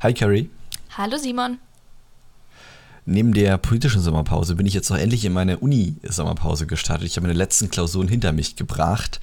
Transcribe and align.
Hi 0.00 0.12
Carrie. 0.12 0.50
Hallo 0.98 1.16
Simon. 1.16 1.56
Neben 3.06 3.32
der 3.32 3.56
politischen 3.56 4.02
Sommerpause 4.02 4.54
bin 4.54 4.66
ich 4.66 4.74
jetzt 4.74 4.90
noch 4.90 4.98
endlich 4.98 5.24
in 5.24 5.32
meine 5.32 5.58
Uni-Sommerpause 5.58 6.66
gestartet. 6.66 7.06
Ich 7.06 7.16
habe 7.16 7.26
meine 7.26 7.38
letzten 7.38 7.70
Klausuren 7.70 8.06
hinter 8.06 8.32
mich 8.32 8.56
gebracht 8.56 9.20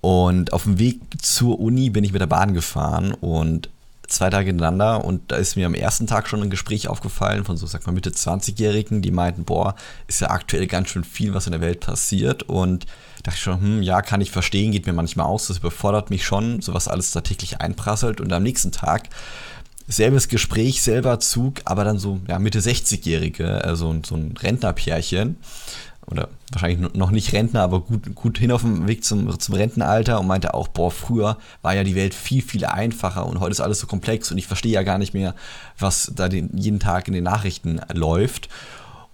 und 0.00 0.54
auf 0.54 0.62
dem 0.62 0.78
Weg 0.78 1.00
zur 1.20 1.60
Uni 1.60 1.90
bin 1.90 2.02
ich 2.02 2.12
mit 2.12 2.22
der 2.22 2.28
Bahn 2.28 2.54
gefahren 2.54 3.12
und 3.12 3.68
zwei 4.06 4.30
Tage 4.30 4.46
hintereinander 4.46 5.04
und 5.04 5.30
da 5.30 5.36
ist 5.36 5.56
mir 5.56 5.66
am 5.66 5.74
ersten 5.74 6.06
Tag 6.06 6.28
schon 6.28 6.42
ein 6.42 6.50
Gespräch 6.50 6.88
aufgefallen 6.88 7.44
von 7.44 7.58
so, 7.58 7.66
sag 7.66 7.86
mal, 7.86 7.92
Mitte 7.92 8.10
20-Jährigen, 8.10 9.02
die 9.02 9.10
meinten, 9.10 9.44
boah, 9.44 9.74
ist 10.08 10.20
ja 10.20 10.30
aktuell 10.30 10.66
ganz 10.66 10.88
schön 10.88 11.04
viel, 11.04 11.34
was 11.34 11.46
in 11.46 11.52
der 11.52 11.60
Welt 11.60 11.80
passiert 11.80 12.42
und 12.44 12.86
dachte 13.22 13.36
ich 13.36 13.42
schon, 13.42 13.60
hm, 13.60 13.82
ja, 13.82 14.00
kann 14.00 14.22
ich 14.22 14.30
verstehen, 14.30 14.72
geht 14.72 14.86
mir 14.86 14.94
manchmal 14.94 15.26
aus, 15.26 15.48
das 15.48 15.58
überfordert 15.58 16.08
mich 16.08 16.24
schon, 16.24 16.62
so 16.62 16.72
was 16.72 16.88
alles 16.88 17.12
da 17.12 17.20
täglich 17.20 17.60
einprasselt 17.60 18.20
und 18.20 18.32
am 18.32 18.42
nächsten 18.42 18.72
Tag 18.72 19.10
selbes 19.90 20.28
Gespräch, 20.28 20.82
selber 20.82 21.20
Zug, 21.20 21.60
aber 21.64 21.84
dann 21.84 21.98
so 21.98 22.20
ja, 22.28 22.38
Mitte 22.38 22.60
60-Jährige, 22.60 23.64
also 23.64 23.94
so 24.04 24.14
ein 24.14 24.34
Rentnerpärchen 24.40 25.36
oder 26.06 26.28
wahrscheinlich 26.52 26.94
noch 26.94 27.10
nicht 27.10 27.32
Rentner, 27.32 27.62
aber 27.62 27.80
gut, 27.80 28.14
gut 28.14 28.38
hin 28.38 28.52
auf 28.52 28.62
dem 28.62 28.88
Weg 28.88 29.04
zum, 29.04 29.38
zum 29.38 29.54
Rentenalter 29.54 30.18
und 30.20 30.26
meinte 30.26 30.54
auch, 30.54 30.68
boah, 30.68 30.90
früher 30.90 31.38
war 31.62 31.74
ja 31.74 31.84
die 31.84 31.94
Welt 31.94 32.14
viel, 32.14 32.42
viel 32.42 32.64
einfacher 32.64 33.26
und 33.26 33.40
heute 33.40 33.52
ist 33.52 33.60
alles 33.60 33.80
so 33.80 33.86
komplex 33.86 34.30
und 34.30 34.38
ich 34.38 34.46
verstehe 34.46 34.72
ja 34.72 34.82
gar 34.82 34.98
nicht 34.98 35.12
mehr, 35.12 35.34
was 35.78 36.12
da 36.14 36.28
den, 36.28 36.56
jeden 36.56 36.80
Tag 36.80 37.08
in 37.08 37.14
den 37.14 37.24
Nachrichten 37.24 37.80
läuft. 37.92 38.48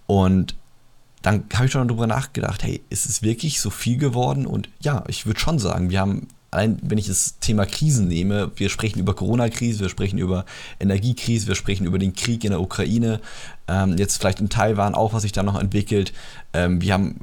Und 0.05 0.55
dann 1.21 1.43
habe 1.53 1.65
ich 1.65 1.71
schon 1.71 1.87
darüber 1.87 2.07
nachgedacht, 2.07 2.63
hey, 2.63 2.81
ist 2.89 3.05
es 3.05 3.21
wirklich 3.21 3.59
so 3.59 3.69
viel 3.69 3.97
geworden? 3.97 4.45
Und 4.45 4.69
ja, 4.79 5.03
ich 5.07 5.25
würde 5.25 5.39
schon 5.39 5.59
sagen, 5.59 5.89
wir 5.89 5.99
haben 5.99 6.27
allein 6.51 6.77
wenn 6.81 6.97
ich 6.97 7.07
das 7.07 7.39
Thema 7.39 7.65
Krisen 7.65 8.07
nehme, 8.07 8.51
wir 8.55 8.69
sprechen 8.69 8.99
über 8.99 9.13
Corona-Krise, 9.13 9.81
wir 9.81 9.89
sprechen 9.89 10.17
über 10.17 10.45
Energiekrise, 10.79 11.47
wir 11.47 11.55
sprechen 11.55 11.85
über 11.85 11.99
den 11.99 12.13
Krieg 12.13 12.43
in 12.43 12.51
der 12.51 12.61
Ukraine, 12.61 13.19
ähm, 13.67 13.97
jetzt 13.97 14.17
vielleicht 14.17 14.39
in 14.39 14.49
Taiwan 14.49 14.95
auch, 14.95 15.13
was 15.13 15.23
sich 15.23 15.31
da 15.31 15.43
noch 15.43 15.59
entwickelt. 15.59 16.13
Ähm, 16.53 16.81
wir 16.81 16.93
haben 16.93 17.19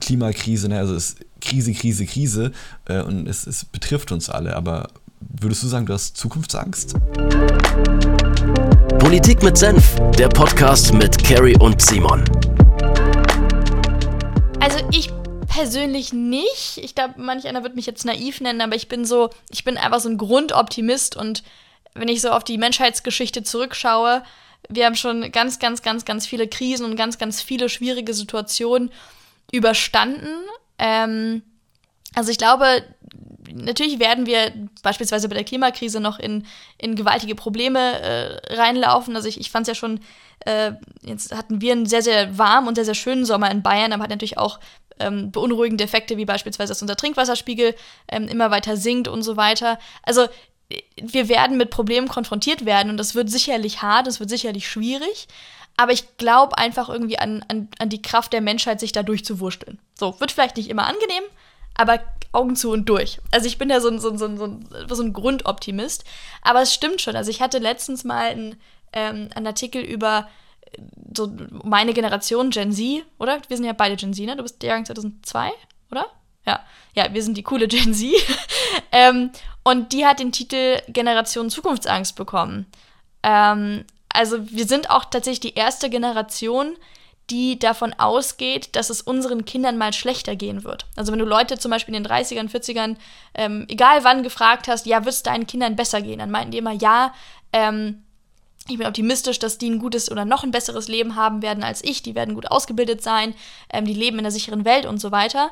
Klimakrise, 0.00 0.68
ne? 0.68 0.78
also 0.78 0.94
es 0.94 1.10
ist 1.10 1.26
Krise, 1.40 1.72
Krise, 1.72 2.06
Krise 2.06 2.52
äh, 2.86 3.00
und 3.02 3.26
es, 3.28 3.46
es 3.46 3.64
betrifft 3.64 4.12
uns 4.12 4.28
alle. 4.28 4.56
Aber 4.56 4.88
würdest 5.20 5.62
du 5.62 5.68
sagen, 5.68 5.86
du 5.86 5.92
hast 5.92 6.16
Zukunftsangst? 6.16 6.94
Politik 8.98 9.42
mit 9.42 9.56
Senf, 9.56 9.96
der 10.18 10.28
Podcast 10.28 10.92
mit 10.92 11.22
Carrie 11.22 11.56
und 11.58 11.80
Simon. 11.80 12.24
Also 14.60 14.78
ich 14.90 15.10
persönlich 15.56 16.12
nicht. 16.12 16.76
Ich 16.76 16.94
glaube, 16.94 17.14
manch 17.16 17.46
einer 17.46 17.62
wird 17.62 17.76
mich 17.76 17.86
jetzt 17.86 18.04
naiv 18.04 18.42
nennen, 18.42 18.60
aber 18.60 18.76
ich 18.76 18.88
bin 18.88 19.06
so, 19.06 19.30
ich 19.50 19.64
bin 19.64 19.78
einfach 19.78 20.00
so 20.00 20.08
ein 20.10 20.18
Grundoptimist 20.18 21.16
und 21.16 21.42
wenn 21.94 22.08
ich 22.08 22.20
so 22.20 22.30
auf 22.30 22.44
die 22.44 22.58
Menschheitsgeschichte 22.58 23.42
zurückschaue, 23.42 24.22
wir 24.68 24.84
haben 24.84 24.96
schon 24.96 25.32
ganz, 25.32 25.58
ganz, 25.58 25.80
ganz, 25.80 26.04
ganz 26.04 26.26
viele 26.26 26.46
Krisen 26.46 26.84
und 26.84 26.96
ganz, 26.96 27.16
ganz 27.16 27.40
viele 27.40 27.70
schwierige 27.70 28.12
Situationen 28.12 28.90
überstanden. 29.50 30.28
Ähm, 30.78 31.42
also 32.14 32.30
ich 32.30 32.38
glaube, 32.38 32.82
natürlich 33.50 33.98
werden 33.98 34.26
wir 34.26 34.52
beispielsweise 34.82 35.28
bei 35.28 35.36
der 35.36 35.44
Klimakrise 35.44 36.00
noch 36.00 36.18
in, 36.18 36.44
in 36.76 36.96
gewaltige 36.96 37.34
Probleme 37.34 38.00
äh, 38.00 38.54
reinlaufen. 38.54 39.16
Also 39.16 39.28
ich, 39.28 39.40
ich 39.40 39.50
fand 39.50 39.62
es 39.62 39.68
ja 39.68 39.74
schon, 39.74 40.00
äh, 40.40 40.72
jetzt 41.02 41.34
hatten 41.34 41.62
wir 41.62 41.72
einen 41.72 41.86
sehr, 41.86 42.02
sehr 42.02 42.36
warmen 42.36 42.68
und 42.68 42.74
sehr, 42.74 42.84
sehr 42.84 42.94
schönen 42.94 43.24
Sommer 43.24 43.50
in 43.50 43.62
Bayern, 43.62 43.92
aber 43.92 44.02
hat 44.02 44.10
natürlich 44.10 44.36
auch 44.36 44.58
ähm, 44.98 45.30
beunruhigende 45.30 45.84
Effekte, 45.84 46.16
wie 46.16 46.24
beispielsweise, 46.24 46.70
dass 46.70 46.82
unser 46.82 46.96
Trinkwasserspiegel 46.96 47.74
ähm, 48.08 48.28
immer 48.28 48.50
weiter 48.50 48.76
sinkt 48.76 49.08
und 49.08 49.22
so 49.22 49.36
weiter. 49.36 49.78
Also 50.02 50.26
wir 50.96 51.28
werden 51.28 51.56
mit 51.56 51.70
Problemen 51.70 52.08
konfrontiert 52.08 52.64
werden 52.64 52.90
und 52.90 52.96
das 52.96 53.14
wird 53.14 53.30
sicherlich 53.30 53.82
hart, 53.82 54.06
das 54.06 54.20
wird 54.20 54.30
sicherlich 54.30 54.68
schwierig. 54.68 55.28
Aber 55.76 55.92
ich 55.92 56.16
glaube 56.16 56.56
einfach 56.58 56.88
irgendwie 56.88 57.18
an, 57.18 57.44
an, 57.48 57.68
an 57.78 57.88
die 57.88 58.02
Kraft 58.02 58.32
der 58.32 58.40
Menschheit, 58.40 58.80
sich 58.80 58.92
da 58.92 59.02
durchzuwurschteln. 59.02 59.78
So, 59.98 60.18
wird 60.20 60.32
vielleicht 60.32 60.56
nicht 60.56 60.70
immer 60.70 60.86
angenehm, 60.86 61.22
aber 61.74 62.00
Augen 62.32 62.56
zu 62.56 62.70
und 62.70 62.88
durch. 62.88 63.18
Also 63.30 63.46
ich 63.46 63.58
bin 63.58 63.70
ja 63.70 63.80
so 63.80 63.88
ein, 63.88 63.98
so 63.98 64.10
ein, 64.10 64.18
so 64.18 64.24
ein, 64.24 64.68
so 64.88 65.02
ein 65.02 65.12
Grundoptimist. 65.12 66.04
Aber 66.42 66.62
es 66.62 66.72
stimmt 66.72 67.00
schon. 67.00 67.16
Also 67.16 67.30
ich 67.30 67.40
hatte 67.40 67.58
letztens 67.58 68.04
mal 68.04 68.30
einen, 68.30 68.60
ähm, 68.92 69.28
einen 69.34 69.46
Artikel 69.46 69.82
über 69.82 70.28
so 71.16 71.32
meine 71.64 71.92
Generation 71.92 72.50
Gen 72.50 72.72
Z, 72.72 73.04
oder? 73.18 73.40
Wir 73.48 73.56
sind 73.56 73.66
ja 73.66 73.72
beide 73.72 73.96
Gen 73.96 74.12
Z, 74.12 74.26
ne? 74.26 74.36
Du 74.36 74.42
bist 74.42 74.62
Jahrgang 74.62 74.84
2002, 74.84 75.50
oder? 75.90 76.06
Ja, 76.46 76.60
ja, 76.94 77.12
wir 77.12 77.22
sind 77.22 77.36
die 77.36 77.42
coole 77.42 77.68
Gen 77.68 77.94
Z. 77.94 78.12
ähm, 78.92 79.30
und 79.64 79.92
die 79.92 80.06
hat 80.06 80.20
den 80.20 80.32
Titel 80.32 80.80
Generation 80.88 81.50
Zukunftsangst 81.50 82.14
bekommen. 82.16 82.66
Ähm, 83.22 83.84
also 84.08 84.50
wir 84.50 84.66
sind 84.66 84.90
auch 84.90 85.04
tatsächlich 85.04 85.52
die 85.52 85.58
erste 85.58 85.90
Generation, 85.90 86.76
die 87.30 87.58
davon 87.58 87.92
ausgeht, 87.98 88.76
dass 88.76 88.88
es 88.88 89.02
unseren 89.02 89.44
Kindern 89.44 89.76
mal 89.76 89.92
schlechter 89.92 90.36
gehen 90.36 90.62
wird. 90.62 90.86
Also 90.94 91.10
wenn 91.12 91.18
du 91.18 91.24
Leute 91.24 91.58
zum 91.58 91.72
Beispiel 91.72 91.94
in 91.94 92.04
den 92.04 92.10
30ern, 92.12 92.48
40ern, 92.48 92.96
ähm, 93.34 93.66
egal 93.68 94.04
wann 94.04 94.22
gefragt 94.22 94.68
hast, 94.68 94.86
ja, 94.86 95.04
wird 95.04 95.14
es 95.14 95.22
deinen 95.24 95.46
Kindern 95.46 95.74
besser 95.74 96.00
gehen, 96.00 96.20
dann 96.20 96.30
meinten 96.30 96.52
die 96.52 96.58
immer, 96.58 96.72
ja, 96.72 97.12
ähm, 97.52 98.04
ich 98.68 98.78
bin 98.78 98.86
optimistisch, 98.86 99.38
dass 99.38 99.58
die 99.58 99.70
ein 99.70 99.78
gutes 99.78 100.10
oder 100.10 100.24
noch 100.24 100.42
ein 100.42 100.50
besseres 100.50 100.88
Leben 100.88 101.16
haben 101.16 101.42
werden 101.42 101.62
als 101.62 101.84
ich. 101.84 102.02
Die 102.02 102.14
werden 102.14 102.34
gut 102.34 102.50
ausgebildet 102.50 103.02
sein, 103.02 103.34
ähm, 103.72 103.84
die 103.84 103.94
leben 103.94 104.18
in 104.18 104.24
einer 104.24 104.30
sicheren 104.30 104.64
Welt 104.64 104.86
und 104.86 104.98
so 104.98 105.12
weiter. 105.12 105.50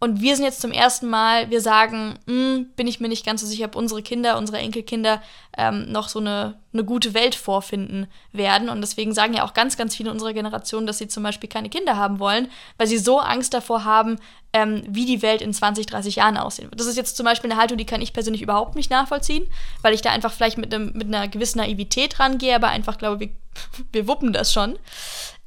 Und 0.00 0.20
wir 0.20 0.36
sind 0.36 0.44
jetzt 0.44 0.60
zum 0.60 0.72
ersten 0.72 1.08
Mal, 1.08 1.50
wir 1.50 1.60
sagen, 1.60 2.18
hm, 2.26 2.66
bin 2.76 2.86
ich 2.86 3.00
mir 3.00 3.08
nicht 3.08 3.24
ganz 3.24 3.40
so 3.40 3.46
sicher, 3.46 3.66
ob 3.66 3.76
unsere 3.76 4.02
Kinder, 4.02 4.36
unsere 4.36 4.58
Enkelkinder 4.58 5.22
ähm, 5.56 5.90
noch 5.90 6.08
so 6.08 6.18
eine, 6.18 6.58
eine 6.72 6.84
gute 6.84 7.14
Welt 7.14 7.34
vorfinden 7.34 8.06
werden. 8.32 8.68
Und 8.68 8.82
deswegen 8.82 9.14
sagen 9.14 9.34
ja 9.34 9.44
auch 9.44 9.54
ganz, 9.54 9.76
ganz 9.76 9.96
viele 9.96 10.10
unserer 10.10 10.34
Generation, 10.34 10.86
dass 10.86 10.98
sie 10.98 11.08
zum 11.08 11.22
Beispiel 11.22 11.48
keine 11.48 11.70
Kinder 11.70 11.96
haben 11.96 12.18
wollen, 12.18 12.48
weil 12.76 12.86
sie 12.86 12.98
so 12.98 13.18
Angst 13.18 13.54
davor 13.54 13.84
haben, 13.84 14.16
ähm, 14.52 14.82
wie 14.88 15.06
die 15.06 15.22
Welt 15.22 15.40
in 15.40 15.54
20, 15.54 15.86
30 15.86 16.16
Jahren 16.16 16.36
aussehen 16.36 16.70
wird. 16.70 16.80
Das 16.80 16.86
ist 16.86 16.96
jetzt 16.96 17.16
zum 17.16 17.24
Beispiel 17.24 17.50
eine 17.50 17.58
Haltung, 17.58 17.78
die 17.78 17.86
kann 17.86 18.02
ich 18.02 18.12
persönlich 18.12 18.42
überhaupt 18.42 18.74
nicht 18.74 18.90
nachvollziehen, 18.90 19.46
weil 19.80 19.94
ich 19.94 20.02
da 20.02 20.10
einfach 20.10 20.32
vielleicht 20.32 20.58
mit, 20.58 20.74
einem, 20.74 20.92
mit 20.92 21.06
einer 21.06 21.28
gewissen 21.28 21.58
Naivität 21.58 22.20
rangehe, 22.20 22.56
aber 22.56 22.68
einfach 22.68 22.98
glaube, 22.98 23.20
wir, 23.20 23.30
wir 23.92 24.06
wuppen 24.06 24.32
das 24.32 24.52
schon. 24.52 24.78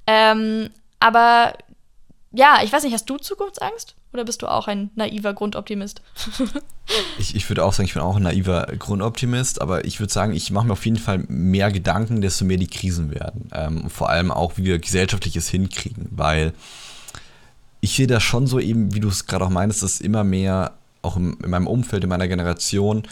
Ähm, 0.07 0.71
aber 0.99 1.53
ja, 2.31 2.61
ich 2.63 2.71
weiß 2.71 2.83
nicht, 2.83 2.93
hast 2.93 3.09
du 3.09 3.17
Zukunftsangst? 3.17 3.96
Oder 4.13 4.23
bist 4.25 4.41
du 4.41 4.47
auch 4.47 4.67
ein 4.67 4.89
naiver 4.95 5.33
Grundoptimist? 5.33 6.01
ich, 7.19 7.35
ich 7.35 7.49
würde 7.49 7.63
auch 7.63 7.73
sagen, 7.73 7.87
ich 7.87 7.93
bin 7.93 8.01
auch 8.01 8.15
ein 8.15 8.23
naiver 8.23 8.67
Grundoptimist, 8.79 9.61
aber 9.61 9.85
ich 9.85 9.99
würde 9.99 10.13
sagen, 10.13 10.33
ich 10.33 10.49
mache 10.51 10.67
mir 10.67 10.73
auf 10.73 10.85
jeden 10.85 10.97
Fall 10.97 11.25
mehr 11.27 11.71
Gedanken, 11.71 12.21
desto 12.21 12.45
mehr 12.45 12.57
die 12.57 12.67
Krisen 12.67 13.13
werden. 13.13 13.49
Ähm, 13.53 13.89
vor 13.89 14.09
allem 14.09 14.31
auch, 14.31 14.57
wie 14.57 14.63
wir 14.63 14.79
gesellschaftliches 14.79 15.49
hinkriegen, 15.49 16.07
weil 16.11 16.53
ich 17.81 17.95
sehe 17.95 18.07
das 18.07 18.23
schon 18.23 18.47
so 18.47 18.59
eben, 18.59 18.93
wie 18.93 18.99
du 18.99 19.09
es 19.09 19.27
gerade 19.27 19.45
auch 19.45 19.49
meinst, 19.49 19.83
dass 19.83 20.01
immer 20.01 20.23
mehr, 20.23 20.73
auch 21.01 21.17
in, 21.17 21.37
in 21.43 21.49
meinem 21.49 21.67
Umfeld, 21.67 22.03
in 22.03 22.09
meiner 22.09 22.27
Generation, 22.27 23.03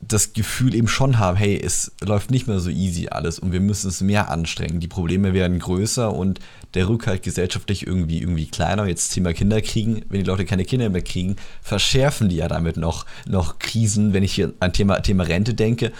das 0.00 0.32
Gefühl 0.32 0.74
eben 0.74 0.88
schon 0.88 1.18
haben, 1.18 1.36
hey, 1.36 1.58
es 1.58 1.92
läuft 2.04 2.30
nicht 2.30 2.46
mehr 2.46 2.60
so 2.60 2.70
easy 2.70 3.08
alles 3.08 3.38
und 3.38 3.52
wir 3.52 3.60
müssen 3.60 3.88
es 3.88 4.00
mehr 4.00 4.30
anstrengen. 4.30 4.80
Die 4.80 4.88
Probleme 4.88 5.32
werden 5.32 5.58
größer 5.58 6.12
und 6.12 6.40
der 6.74 6.88
Rückhalt 6.88 7.22
gesellschaftlich 7.22 7.86
irgendwie, 7.86 8.20
irgendwie 8.20 8.46
kleiner. 8.46 8.86
Jetzt 8.86 9.10
Thema 9.10 9.32
Kinder 9.32 9.62
kriegen, 9.62 10.04
wenn 10.08 10.20
die 10.20 10.26
Leute 10.26 10.44
keine 10.44 10.64
Kinder 10.64 10.90
mehr 10.90 11.02
kriegen, 11.02 11.36
verschärfen 11.62 12.28
die 12.28 12.36
ja 12.36 12.48
damit 12.48 12.76
noch, 12.76 13.06
noch 13.26 13.58
Krisen, 13.58 14.12
wenn 14.12 14.22
ich 14.22 14.34
hier 14.34 14.52
an 14.60 14.72
Thema, 14.72 15.00
Thema 15.00 15.24
Rente 15.24 15.54
denke. 15.54 15.92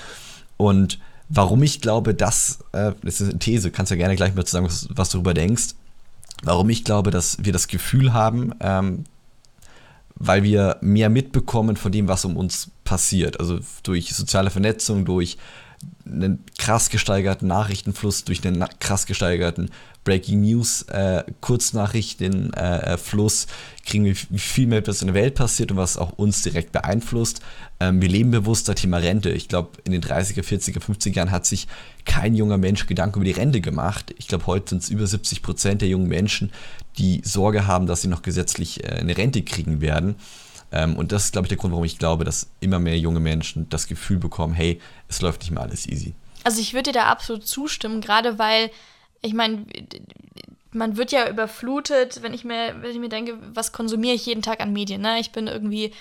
Und 0.57 0.99
warum 1.29 1.63
ich 1.63 1.81
glaube, 1.81 2.15
dass, 2.15 2.61
äh, 2.73 2.93
das 3.03 3.21
ist 3.21 3.31
eine 3.31 3.39
These, 3.39 3.71
kannst 3.71 3.91
ja 3.91 3.97
gerne 3.97 4.17
gleich 4.17 4.35
mal 4.35 4.47
sagen, 4.47 4.67
was, 4.67 4.89
was 4.91 5.11
du 5.11 5.19
darüber 5.19 5.35
denkst, 5.35 5.75
warum 6.43 6.69
ich 6.69 6.85
glaube, 6.85 7.11
dass 7.11 7.39
wir 7.43 7.53
das 7.53 7.69
Gefühl 7.69 8.13
haben, 8.13 8.53
ähm, 8.61 9.05
weil 10.15 10.43
wir 10.43 10.79
mehr 10.81 11.11
mitbekommen 11.11 11.77
von 11.77 11.93
dem, 11.93 12.09
was 12.09 12.25
um 12.25 12.37
uns 12.37 12.71
passiert. 12.87 13.39
Also 13.39 13.59
durch 13.83 14.15
soziale 14.15 14.51
Vernetzung, 14.51 15.05
durch 15.05 15.37
einen 16.07 16.43
krass 16.59 16.89
gesteigerten 16.89 17.49
Nachrichtenfluss, 17.49 18.25
durch 18.25 18.47
einen 18.47 18.65
krass 18.81 19.05
gesteigerten 19.05 19.71
Breaking 20.05 20.41
News, 20.41 20.83
äh, 20.83 21.25
Kurznachrichtenfluss, 21.41 23.45
äh, 23.45 23.49
kriegen 23.85 24.05
wir 24.05 24.15
viel 24.15 24.69
mehr, 24.69 24.87
was 24.87 25.03
in 25.03 25.09
der 25.09 25.15
Welt 25.15 25.35
passiert 25.35 25.73
und 25.73 25.79
was 25.79 25.97
auch 25.97 26.13
uns 26.13 26.43
direkt 26.43 26.71
beeinflusst. 26.71 27.41
Ähm, 27.81 28.01
wir 28.01 28.09
leben 28.09 28.31
bewusster 28.31 28.77
Thema 28.77 28.99
Rente. 28.99 29.31
Ich 29.31 29.49
glaube, 29.49 29.71
in 29.85 29.91
den 29.91 30.03
30er, 30.03 30.45
40er, 30.45 30.79
50er 30.79 31.13
Jahren 31.13 31.33
hat 31.33 31.45
sich 31.45 31.67
kein 32.05 32.37
junger 32.37 32.57
Mensch 32.57 32.87
Gedanken 32.87 33.19
über 33.19 33.25
die 33.25 33.33
Rente 33.33 33.61
gemacht. 33.61 34.15
Ich 34.17 34.29
glaube, 34.29 34.47
heute 34.47 34.71
sind 34.71 34.85
es 34.85 34.91
über 34.91 35.09
70 35.09 35.43
Prozent 35.43 35.83
der 35.83 35.89
jungen 35.89 36.07
Menschen, 36.07 36.53
die 36.99 37.21
Sorge 37.25 37.67
haben, 37.67 37.87
dass 37.87 38.03
sie 38.03 38.09
noch 38.09 38.23
gesetzlich 38.23 38.85
äh, 38.85 38.91
eine 38.91 39.19
Rente 39.19 39.43
kriegen 39.43 39.81
werden. 39.81 40.15
Ähm, 40.77 40.97
und 40.97 41.11
das 41.11 41.25
ist, 41.25 41.33
glaube 41.33 41.47
ich, 41.47 41.49
der 41.49 41.57
Grund, 41.57 41.73
warum 41.73 41.85
ich 41.85 41.99
glaube, 41.99 42.25
dass 42.25 42.51
immer 42.61 42.79
mehr 42.79 42.99
junge 42.99 43.21
Menschen 43.21 43.67
das 43.71 43.87
Gefühl 43.87 44.19
bekommen, 44.19 44.53
hey, 44.53 44.79
es 45.09 45.23
läuft 45.23 45.41
nicht 45.41 45.51
mehr 45.51 45.63
alles 45.63 45.89
easy. 45.89 46.15
Also 46.45 46.61
ich 46.61 46.75
würde 46.75 46.93
dir 46.93 47.01
da 47.01 47.07
absolut 47.07 47.47
zustimmen, 47.47 48.03
gerade 48.03 48.39
weil 48.39 48.71
ich 49.23 49.33
meine, 49.33 49.65
man 50.73 50.99
wird 50.99 51.13
ja 51.13 51.29
überflutet, 51.31 52.23
wenn 52.23 52.35
ich 52.35 52.45
mir, 52.45 52.77
wenn 52.81 52.91
ich 52.91 52.99
mir 52.99 53.09
denke, 53.09 53.39
was 53.55 53.73
konsumiere 53.73 54.15
ich 54.15 54.27
jeden 54.27 54.43
Tag 54.43 54.61
an 54.61 54.75
Medien, 54.75 55.01
ne? 55.01 55.19
Ich 55.19 55.33
bin 55.33 55.47
irgendwie 55.47 55.93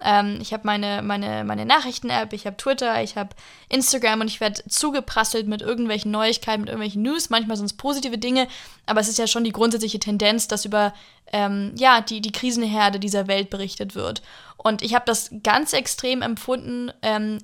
Ähm, 0.00 0.38
ich 0.40 0.52
habe 0.52 0.66
meine, 0.66 1.02
meine, 1.02 1.44
meine 1.44 1.64
Nachrichten-App, 1.64 2.32
ich 2.32 2.46
habe 2.46 2.56
Twitter, 2.56 3.02
ich 3.02 3.16
habe 3.16 3.30
Instagram 3.68 4.20
und 4.20 4.28
ich 4.28 4.40
werde 4.40 4.62
zugeprasselt 4.68 5.46
mit 5.46 5.62
irgendwelchen 5.62 6.10
Neuigkeiten, 6.10 6.62
mit 6.62 6.68
irgendwelchen 6.68 7.02
News. 7.02 7.30
Manchmal 7.30 7.56
sind 7.56 7.66
es 7.66 7.76
positive 7.76 8.18
Dinge, 8.18 8.48
aber 8.86 9.00
es 9.00 9.08
ist 9.08 9.18
ja 9.18 9.26
schon 9.26 9.44
die 9.44 9.52
grundsätzliche 9.52 9.98
Tendenz, 9.98 10.48
dass 10.48 10.64
über 10.64 10.92
ähm, 11.32 11.72
ja, 11.76 12.00
die, 12.00 12.20
die 12.20 12.32
Krisenherde 12.32 13.00
dieser 13.00 13.26
Welt 13.28 13.50
berichtet 13.50 13.94
wird. 13.94 14.22
Und 14.56 14.82
ich 14.82 14.94
habe 14.94 15.04
das 15.06 15.30
ganz 15.42 15.72
extrem 15.72 16.22
empfunden 16.22 16.92
ähm, 17.02 17.38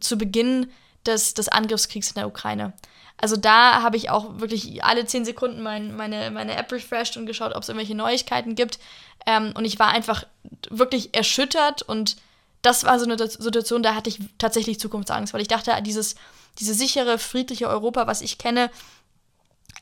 zu 0.00 0.18
Beginn 0.18 0.68
des, 1.06 1.34
des 1.34 1.48
Angriffskriegs 1.48 2.08
in 2.08 2.14
der 2.14 2.28
Ukraine. 2.28 2.72
Also 3.16 3.36
da 3.36 3.82
habe 3.82 3.96
ich 3.96 4.10
auch 4.10 4.38
wirklich 4.38 4.84
alle 4.84 5.04
zehn 5.04 5.24
Sekunden 5.24 5.60
mein, 5.60 5.96
meine, 5.96 6.30
meine 6.30 6.56
App 6.56 6.70
refreshed 6.70 7.16
und 7.16 7.26
geschaut, 7.26 7.54
ob 7.54 7.62
es 7.62 7.68
irgendwelche 7.68 7.96
Neuigkeiten 7.96 8.54
gibt. 8.54 8.78
Ähm, 9.26 9.52
und 9.56 9.64
ich 9.64 9.78
war 9.78 9.88
einfach 9.88 10.24
wirklich 10.70 11.14
erschüttert 11.16 11.82
und 11.82 12.16
das 12.62 12.84
war 12.84 12.98
so 12.98 13.04
eine 13.04 13.16
Situation, 13.18 13.82
da 13.82 13.94
hatte 13.94 14.10
ich 14.10 14.18
tatsächlich 14.38 14.80
Zukunftsangst, 14.80 15.34
weil 15.34 15.40
ich 15.40 15.48
dachte, 15.48 15.76
dieses, 15.82 16.14
diese 16.58 16.74
sichere, 16.74 17.18
friedliche 17.18 17.68
Europa, 17.68 18.06
was 18.06 18.20
ich 18.20 18.38
kenne, 18.38 18.70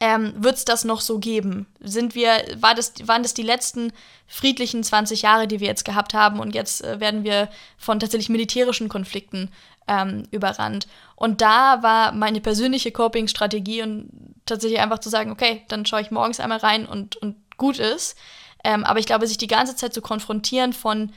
ähm, 0.01 0.35
wird 0.37 0.57
es 0.57 0.65
das 0.65 0.85
noch 0.85 1.01
so 1.01 1.19
geben? 1.19 1.67
Sind 1.81 2.15
wir, 2.15 2.43
war 2.57 2.75
das, 2.75 2.95
waren 3.07 3.23
das 3.23 3.35
die 3.35 3.43
letzten 3.43 3.93
friedlichen 4.27 4.83
20 4.83 5.23
Jahre, 5.23 5.47
die 5.47 5.61
wir 5.61 5.69
jetzt 5.69 5.85
gehabt 5.85 6.13
haben 6.13 6.39
und 6.39 6.55
jetzt 6.55 6.85
äh, 6.85 7.01
werden 7.01 7.25
wir 7.25 7.49
von 7.79 7.99
tatsächlich 7.99 8.29
militärischen 8.29 8.89
Konflikten 8.89 9.51
ähm, 9.89 10.25
überrannt? 10.31 10.87
Und 11.15 11.41
da 11.41 11.83
war 11.83 12.13
meine 12.13 12.41
persönliche 12.41 12.93
Coping-Strategie 12.93 13.83
und 13.83 14.11
tatsächlich 14.45 14.81
einfach 14.81 14.99
zu 14.99 15.09
sagen, 15.09 15.31
okay, 15.31 15.63
dann 15.69 15.87
schaue 15.87 16.01
ich 16.01 16.11
morgens 16.11 16.41
einmal 16.41 16.59
rein 16.59 16.87
und, 16.87 17.17
und 17.17 17.37
gut 17.57 17.79
ist. 17.79 18.17
Ähm, 18.65 18.85
aber 18.85 18.99
ich 18.99 19.07
glaube, 19.07 19.27
sich 19.27 19.39
die 19.39 19.47
ganze 19.47 19.77
Zeit 19.77 19.95
zu 19.95 20.03
konfrontieren 20.03 20.73
von 20.73 21.13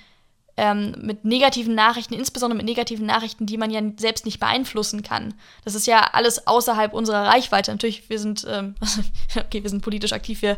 ähm, 0.60 0.94
mit 1.00 1.24
negativen 1.24 1.74
Nachrichten, 1.74 2.13
insbesondere 2.13 2.57
mit 2.57 2.66
negativen 2.66 3.06
Nachrichten, 3.06 3.45
die 3.45 3.57
man 3.57 3.71
ja 3.71 3.81
selbst 3.98 4.25
nicht 4.25 4.42
beeinflussen 4.42 5.04
kann. 5.04 5.33
Das 5.63 5.74
ist 5.74 5.88
ja 5.88 6.10
alles 6.12 6.48
außerhalb 6.48 6.94
unserer 6.94 7.27
Reichweite. 7.27 7.71
Natürlich, 7.71 8.10
wir 8.10 8.19
sind, 8.19 8.45
ähm, 8.48 8.75
okay, 9.38 9.63
wir 9.63 9.69
sind 9.69 9.81
politisch 9.81 10.12
aktiv, 10.12 10.42
wir 10.42 10.57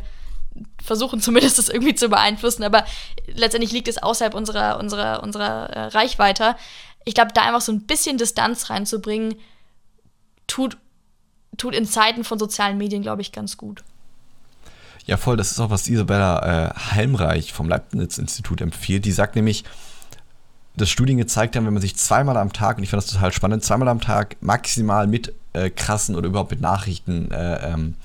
versuchen 0.84 1.22
zumindest 1.22 1.60
das 1.60 1.70
irgendwie 1.70 1.96
zu 1.96 2.10
beeinflussen, 2.10 2.64
aber 2.64 2.84
letztendlich 3.28 3.72
liegt 3.72 3.88
es 3.88 4.02
außerhalb 4.02 4.34
unserer, 4.34 4.80
unserer, 4.80 5.24
unserer 5.24 5.70
äh, 5.70 5.86
Reichweite. 5.88 6.56
Ich 7.06 7.14
glaube, 7.14 7.32
da 7.34 7.42
einfach 7.42 7.62
so 7.62 7.72
ein 7.72 7.82
bisschen 7.82 8.18
Distanz 8.18 8.70
reinzubringen, 8.70 9.36
tut, 10.48 10.78
tut 11.58 11.76
in 11.76 11.86
Zeiten 11.86 12.24
von 12.24 12.40
sozialen 12.40 12.78
Medien, 12.78 13.02
glaube 13.02 13.22
ich, 13.22 13.32
ganz 13.32 13.58
gut. 13.58 13.84
Ja, 15.06 15.18
voll, 15.18 15.36
das 15.36 15.52
ist 15.52 15.60
auch, 15.60 15.72
was 15.72 15.88
Isabella 15.88 16.68
äh, 16.68 16.74
Helmreich 16.94 17.54
vom 17.54 17.68
Leibniz-Institut 17.68 18.62
empfiehlt. 18.62 19.06
Die 19.06 19.12
sagt 19.12 19.36
nämlich, 19.36 19.64
dass 20.76 20.90
Studien 20.90 21.18
gezeigt 21.18 21.56
haben, 21.56 21.66
wenn 21.66 21.74
man 21.74 21.82
sich 21.82 21.98
zweimal 21.98 22.38
am 22.38 22.54
Tag, 22.54 22.78
und 22.78 22.84
ich 22.84 22.90
fand 22.90 23.04
das 23.04 23.12
total 23.12 23.34
spannend, 23.34 23.64
zweimal 23.64 23.88
am 23.88 24.00
Tag 24.00 24.38
maximal 24.42 25.08
mit 25.08 25.34
äh, 25.54 25.70
krassen 25.70 26.16
oder 26.16 26.28
überhaupt 26.28 26.52
mit 26.52 26.62
Nachrichten 26.62 27.32
äh, 27.32 27.74
ähm, 27.74 27.96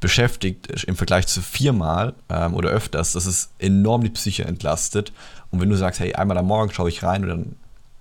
beschäftigt, 0.00 0.84
im 0.84 0.96
Vergleich 0.96 1.26
zu 1.26 1.42
viermal 1.42 2.14
ähm, 2.28 2.54
oder 2.54 2.70
öfters, 2.70 3.12
dass 3.12 3.26
es 3.26 3.50
enorm 3.58 4.02
die 4.02 4.10
Psyche 4.10 4.44
entlastet. 4.44 5.12
Und 5.50 5.60
wenn 5.60 5.68
du 5.68 5.76
sagst, 5.76 6.00
hey, 6.00 6.14
einmal 6.14 6.38
am 6.38 6.46
Morgen 6.46 6.72
schaue 6.72 6.88
ich 6.88 7.02
rein 7.02 7.24
und 7.24 7.28
dann 7.28 7.56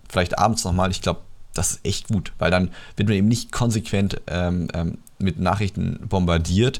vielleicht 0.09 0.37
abends 0.37 0.63
nochmal, 0.63 0.91
ich 0.91 1.01
glaube, 1.01 1.21
das 1.53 1.71
ist 1.71 1.85
echt 1.85 2.07
gut, 2.07 2.33
weil 2.37 2.51
dann 2.51 2.71
wird 2.95 3.09
man 3.09 3.17
eben 3.17 3.27
nicht 3.27 3.51
konsequent 3.51 4.21
ähm, 4.27 4.67
ähm 4.73 4.97
mit 5.19 5.39
Nachrichten 5.39 5.99
bombardiert 6.07 6.79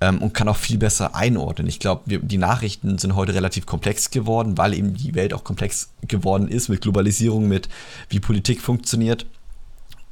ähm, 0.00 0.22
und 0.22 0.34
kann 0.34 0.48
auch 0.48 0.56
viel 0.56 0.78
besser 0.78 1.14
einordnen. 1.14 1.66
Ich 1.66 1.78
glaube, 1.78 2.18
die 2.18 2.38
Nachrichten 2.38 2.98
sind 2.98 3.14
heute 3.14 3.34
relativ 3.34 3.66
komplex 3.66 4.10
geworden, 4.10 4.58
weil 4.58 4.74
eben 4.74 4.94
die 4.94 5.14
Welt 5.14 5.32
auch 5.34 5.44
komplex 5.44 5.90
geworden 6.06 6.48
ist 6.48 6.68
mit 6.68 6.80
Globalisierung, 6.80 7.48
mit 7.48 7.68
wie 8.08 8.20
Politik 8.20 8.60
funktioniert. 8.60 9.26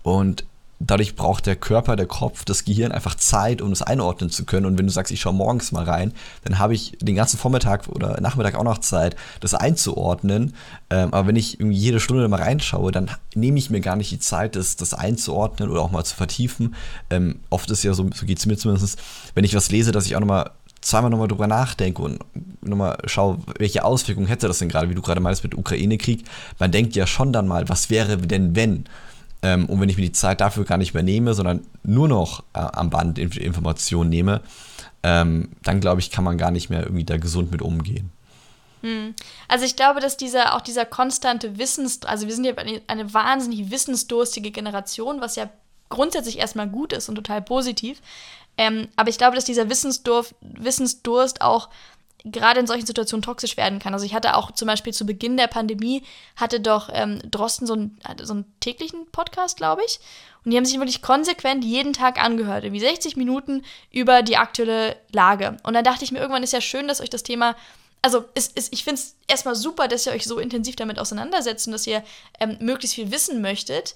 Und 0.02 0.44
dadurch 0.86 1.16
braucht 1.16 1.46
der 1.46 1.56
Körper, 1.56 1.96
der 1.96 2.06
Kopf, 2.06 2.44
das 2.44 2.64
Gehirn 2.64 2.92
einfach 2.92 3.14
Zeit, 3.14 3.62
um 3.62 3.72
es 3.72 3.82
einordnen 3.82 4.30
zu 4.30 4.44
können. 4.44 4.66
Und 4.66 4.78
wenn 4.78 4.86
du 4.86 4.92
sagst, 4.92 5.12
ich 5.12 5.20
schaue 5.20 5.34
morgens 5.34 5.72
mal 5.72 5.84
rein, 5.84 6.12
dann 6.44 6.58
habe 6.58 6.74
ich 6.74 6.96
den 7.00 7.14
ganzen 7.14 7.38
Vormittag 7.38 7.88
oder 7.88 8.20
Nachmittag 8.20 8.56
auch 8.56 8.64
noch 8.64 8.78
Zeit, 8.78 9.16
das 9.40 9.54
einzuordnen. 9.54 10.54
Ähm, 10.90 11.12
aber 11.14 11.28
wenn 11.28 11.36
ich 11.36 11.60
irgendwie 11.60 11.76
jede 11.78 12.00
Stunde 12.00 12.26
mal 12.28 12.42
reinschaue, 12.42 12.90
dann 12.90 13.10
nehme 13.34 13.58
ich 13.58 13.70
mir 13.70 13.80
gar 13.80 13.96
nicht 13.96 14.10
die 14.10 14.18
Zeit, 14.18 14.56
das, 14.56 14.76
das 14.76 14.94
einzuordnen 14.94 15.70
oder 15.70 15.82
auch 15.82 15.90
mal 15.90 16.04
zu 16.04 16.16
vertiefen. 16.16 16.74
Ähm, 17.10 17.40
oft 17.50 17.70
ist 17.70 17.82
ja 17.84 17.94
so, 17.94 18.08
so 18.14 18.26
geht 18.26 18.38
es 18.38 18.46
mir 18.46 18.56
zumindest, 18.56 18.98
wenn 19.34 19.44
ich 19.44 19.54
was 19.54 19.70
lese, 19.70 19.92
dass 19.92 20.06
ich 20.06 20.16
auch 20.16 20.20
nochmal 20.20 20.50
zweimal 20.80 21.10
nochmal 21.10 21.28
drüber 21.28 21.46
nachdenke 21.46 22.02
und 22.02 22.18
nochmal 22.60 22.98
schaue, 23.06 23.38
welche 23.58 23.84
Auswirkungen 23.84 24.26
hätte 24.26 24.48
das 24.48 24.58
denn 24.58 24.68
gerade, 24.68 24.90
wie 24.90 24.94
du 24.94 25.02
gerade 25.02 25.20
meinst 25.20 25.44
mit 25.44 25.56
Ukraine-Krieg. 25.56 26.24
Man 26.58 26.72
denkt 26.72 26.96
ja 26.96 27.06
schon 27.06 27.32
dann 27.32 27.46
mal, 27.46 27.68
was 27.68 27.88
wäre 27.88 28.18
denn, 28.18 28.56
wenn? 28.56 28.84
Ähm, 29.42 29.66
und 29.66 29.80
wenn 29.80 29.88
ich 29.88 29.96
mir 29.96 30.04
die 30.04 30.12
Zeit 30.12 30.40
dafür 30.40 30.64
gar 30.64 30.78
nicht 30.78 30.94
mehr 30.94 31.02
nehme, 31.02 31.34
sondern 31.34 31.66
nur 31.82 32.08
noch 32.08 32.44
äh, 32.54 32.60
am 32.60 32.90
Band 32.90 33.18
Informationen 33.18 34.10
nehme, 34.10 34.40
ähm, 35.02 35.50
dann 35.62 35.80
glaube 35.80 36.00
ich, 36.00 36.10
kann 36.10 36.24
man 36.24 36.38
gar 36.38 36.50
nicht 36.50 36.70
mehr 36.70 36.82
irgendwie 36.82 37.04
da 37.04 37.16
gesund 37.16 37.50
mit 37.50 37.60
umgehen. 37.60 38.10
Hm. 38.82 39.14
Also 39.48 39.64
ich 39.64 39.76
glaube, 39.76 40.00
dass 40.00 40.16
dieser 40.16 40.54
auch 40.54 40.60
dieser 40.60 40.84
konstante 40.84 41.58
Wissens, 41.58 42.02
also 42.04 42.26
wir 42.26 42.34
sind 42.34 42.44
ja 42.44 42.54
eine, 42.56 42.80
eine 42.86 43.12
wahnsinnig 43.14 43.70
wissensdurstige 43.70 44.50
Generation, 44.50 45.20
was 45.20 45.36
ja 45.36 45.48
grundsätzlich 45.88 46.38
erstmal 46.38 46.68
gut 46.68 46.92
ist 46.92 47.08
und 47.08 47.16
total 47.16 47.42
positiv. 47.42 48.00
Ähm, 48.58 48.88
aber 48.96 49.08
ich 49.08 49.18
glaube, 49.18 49.34
dass 49.34 49.44
dieser 49.44 49.70
Wissensdurf, 49.70 50.34
Wissensdurst 50.40 51.40
auch 51.40 51.68
gerade 52.24 52.60
in 52.60 52.66
solchen 52.66 52.86
Situationen 52.86 53.22
toxisch 53.22 53.56
werden 53.56 53.78
kann. 53.78 53.94
Also 53.94 54.06
ich 54.06 54.14
hatte 54.14 54.36
auch 54.36 54.52
zum 54.52 54.66
Beispiel 54.66 54.92
zu 54.92 55.04
Beginn 55.06 55.36
der 55.36 55.48
Pandemie, 55.48 56.04
hatte 56.36 56.60
doch 56.60 56.88
ähm, 56.92 57.20
Drosten 57.28 57.66
so 57.66 57.74
einen, 57.74 57.98
so 58.22 58.34
einen 58.34 58.52
täglichen 58.60 59.10
Podcast, 59.10 59.56
glaube 59.56 59.82
ich. 59.86 59.98
Und 60.44 60.50
die 60.50 60.56
haben 60.56 60.64
sich 60.64 60.78
wirklich 60.78 61.02
konsequent 61.02 61.64
jeden 61.64 61.92
Tag 61.92 62.22
angehört, 62.22 62.64
irgendwie 62.64 62.80
60 62.80 63.16
Minuten 63.16 63.62
über 63.90 64.22
die 64.22 64.36
aktuelle 64.36 64.96
Lage. 65.12 65.56
Und 65.62 65.74
dann 65.74 65.84
dachte 65.84 66.04
ich 66.04 66.12
mir, 66.12 66.18
irgendwann 66.18 66.42
ist 66.42 66.52
ja 66.52 66.60
schön, 66.60 66.88
dass 66.88 67.00
euch 67.00 67.10
das 67.10 67.22
Thema 67.22 67.56
also 68.02 68.24
es, 68.34 68.50
es, 68.56 68.70
ich 68.72 68.82
finde 68.82 69.00
es 69.00 69.16
erstmal 69.28 69.54
super, 69.54 69.86
dass 69.86 70.06
ihr 70.06 70.12
euch 70.12 70.24
so 70.24 70.38
intensiv 70.38 70.74
damit 70.74 70.98
auseinandersetzt 70.98 71.68
und 71.68 71.72
dass 71.72 71.86
ihr 71.86 72.02
ähm, 72.40 72.58
möglichst 72.60 72.96
viel 72.96 73.12
wissen 73.12 73.40
möchtet. 73.40 73.94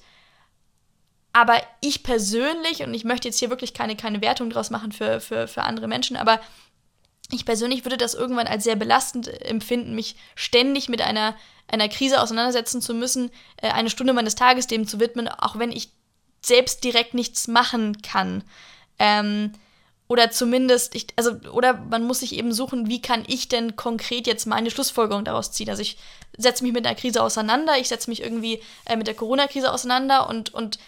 Aber 1.32 1.60
ich 1.80 2.02
persönlich, 2.02 2.82
und 2.82 2.94
ich 2.94 3.04
möchte 3.04 3.28
jetzt 3.28 3.38
hier 3.38 3.50
wirklich 3.50 3.74
keine, 3.74 3.96
keine 3.96 4.22
Wertung 4.22 4.48
draus 4.48 4.70
machen 4.70 4.92
für, 4.92 5.20
für, 5.20 5.48
für 5.48 5.64
andere 5.64 5.88
Menschen, 5.88 6.16
aber 6.16 6.40
ich 7.32 7.44
persönlich 7.44 7.84
würde 7.84 7.96
das 7.96 8.14
irgendwann 8.14 8.46
als 8.46 8.64
sehr 8.64 8.76
belastend 8.76 9.28
empfinden, 9.42 9.94
mich 9.94 10.16
ständig 10.34 10.88
mit 10.88 11.02
einer, 11.02 11.36
einer 11.68 11.88
Krise 11.88 12.20
auseinandersetzen 12.20 12.80
zu 12.80 12.94
müssen, 12.94 13.30
äh, 13.56 13.70
eine 13.70 13.90
Stunde 13.90 14.12
meines 14.12 14.34
Tages 14.34 14.66
dem 14.66 14.86
zu 14.86 15.00
widmen, 15.00 15.28
auch 15.28 15.58
wenn 15.58 15.72
ich 15.72 15.90
selbst 16.40 16.84
direkt 16.84 17.14
nichts 17.14 17.48
machen 17.48 18.00
kann. 18.02 18.44
Ähm, 18.98 19.52
oder 20.08 20.30
zumindest, 20.30 20.94
ich, 20.94 21.08
also, 21.16 21.32
oder 21.50 21.74
man 21.74 22.04
muss 22.04 22.20
sich 22.20 22.36
eben 22.36 22.52
suchen, 22.52 22.88
wie 22.88 23.02
kann 23.02 23.24
ich 23.26 23.48
denn 23.48 23.74
konkret 23.74 24.28
jetzt 24.28 24.46
meine 24.46 24.70
Schlussfolgerung 24.70 25.24
daraus 25.24 25.50
ziehen. 25.50 25.68
Also 25.68 25.82
ich 25.82 25.98
setze 26.36 26.62
mich 26.62 26.72
mit 26.72 26.86
einer 26.86 26.94
Krise 26.94 27.22
auseinander, 27.22 27.76
ich 27.78 27.88
setze 27.88 28.08
mich 28.08 28.22
irgendwie 28.22 28.62
äh, 28.84 28.96
mit 28.96 29.08
der 29.08 29.14
Corona-Krise 29.14 29.72
auseinander 29.72 30.28
und, 30.28 30.54
und 30.54 30.78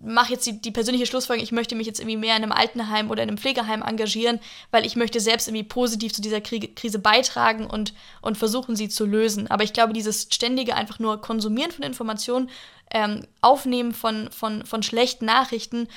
mache 0.00 0.32
jetzt 0.32 0.46
die, 0.46 0.60
die 0.60 0.70
persönliche 0.70 1.06
Schlussfolgerung, 1.06 1.44
ich 1.44 1.52
möchte 1.52 1.74
mich 1.74 1.86
jetzt 1.86 2.00
irgendwie 2.00 2.16
mehr 2.16 2.36
in 2.36 2.42
einem 2.42 2.52
Altenheim 2.52 3.10
oder 3.10 3.22
in 3.22 3.28
einem 3.28 3.38
Pflegeheim 3.38 3.82
engagieren, 3.82 4.40
weil 4.70 4.86
ich 4.86 4.96
möchte 4.96 5.20
selbst 5.20 5.48
irgendwie 5.48 5.64
positiv 5.64 6.12
zu 6.12 6.22
dieser 6.22 6.40
Krise 6.40 6.98
beitragen 6.98 7.66
und, 7.66 7.94
und 8.20 8.38
versuchen, 8.38 8.76
sie 8.76 8.88
zu 8.88 9.06
lösen. 9.06 9.48
Aber 9.48 9.64
ich 9.64 9.72
glaube, 9.72 9.92
dieses 9.92 10.28
ständige 10.30 10.74
einfach 10.74 10.98
nur 10.98 11.20
Konsumieren 11.20 11.72
von 11.72 11.84
Informationen, 11.84 12.50
ähm, 12.90 13.26
Aufnehmen 13.40 13.92
von, 13.92 14.30
von, 14.30 14.64
von 14.64 14.82
schlechten 14.82 15.26
Nachrichten, 15.26 15.88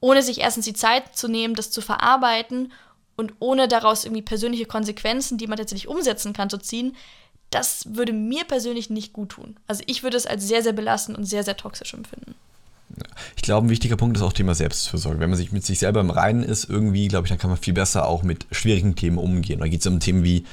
ohne 0.00 0.22
sich 0.22 0.40
erstens 0.40 0.64
die 0.64 0.74
Zeit 0.74 1.16
zu 1.16 1.28
nehmen, 1.28 1.54
das 1.54 1.70
zu 1.70 1.80
verarbeiten 1.80 2.72
und 3.16 3.34
ohne 3.38 3.68
daraus 3.68 4.04
irgendwie 4.04 4.22
persönliche 4.22 4.66
Konsequenzen, 4.66 5.38
die 5.38 5.46
man 5.46 5.58
tatsächlich 5.58 5.88
umsetzen 5.88 6.32
kann, 6.32 6.50
zu 6.50 6.58
ziehen, 6.58 6.96
das 7.50 7.94
würde 7.94 8.12
mir 8.12 8.44
persönlich 8.44 8.90
nicht 8.90 9.12
gut 9.12 9.30
tun. 9.30 9.58
Also 9.66 9.82
ich 9.86 10.02
würde 10.02 10.16
es 10.16 10.26
als 10.26 10.46
sehr, 10.46 10.62
sehr 10.62 10.72
belastend 10.72 11.16
und 11.16 11.24
sehr, 11.24 11.44
sehr 11.44 11.56
toxisch 11.56 11.94
empfinden. 11.94 12.34
Ich 13.36 13.42
glaube, 13.42 13.66
ein 13.66 13.70
wichtiger 13.70 13.96
Punkt 13.96 14.16
ist 14.16 14.22
auch 14.22 14.32
Thema 14.32 14.54
Selbstfürsorge. 14.54 15.20
Wenn 15.20 15.30
man 15.30 15.36
sich 15.36 15.52
mit 15.52 15.64
sich 15.64 15.78
selber 15.78 16.00
im 16.00 16.10
Reinen 16.10 16.42
ist, 16.42 16.68
irgendwie, 16.68 17.08
glaube 17.08 17.26
ich, 17.26 17.30
dann 17.30 17.38
kann 17.38 17.50
man 17.50 17.58
viel 17.58 17.74
besser 17.74 18.06
auch 18.06 18.22
mit 18.22 18.46
schwierigen 18.50 18.94
Themen 18.94 19.18
umgehen. 19.18 19.60
Da 19.60 19.68
geht 19.68 19.80
es 19.80 19.86
um 19.86 20.00
Themen 20.00 20.24
wie, 20.24 20.44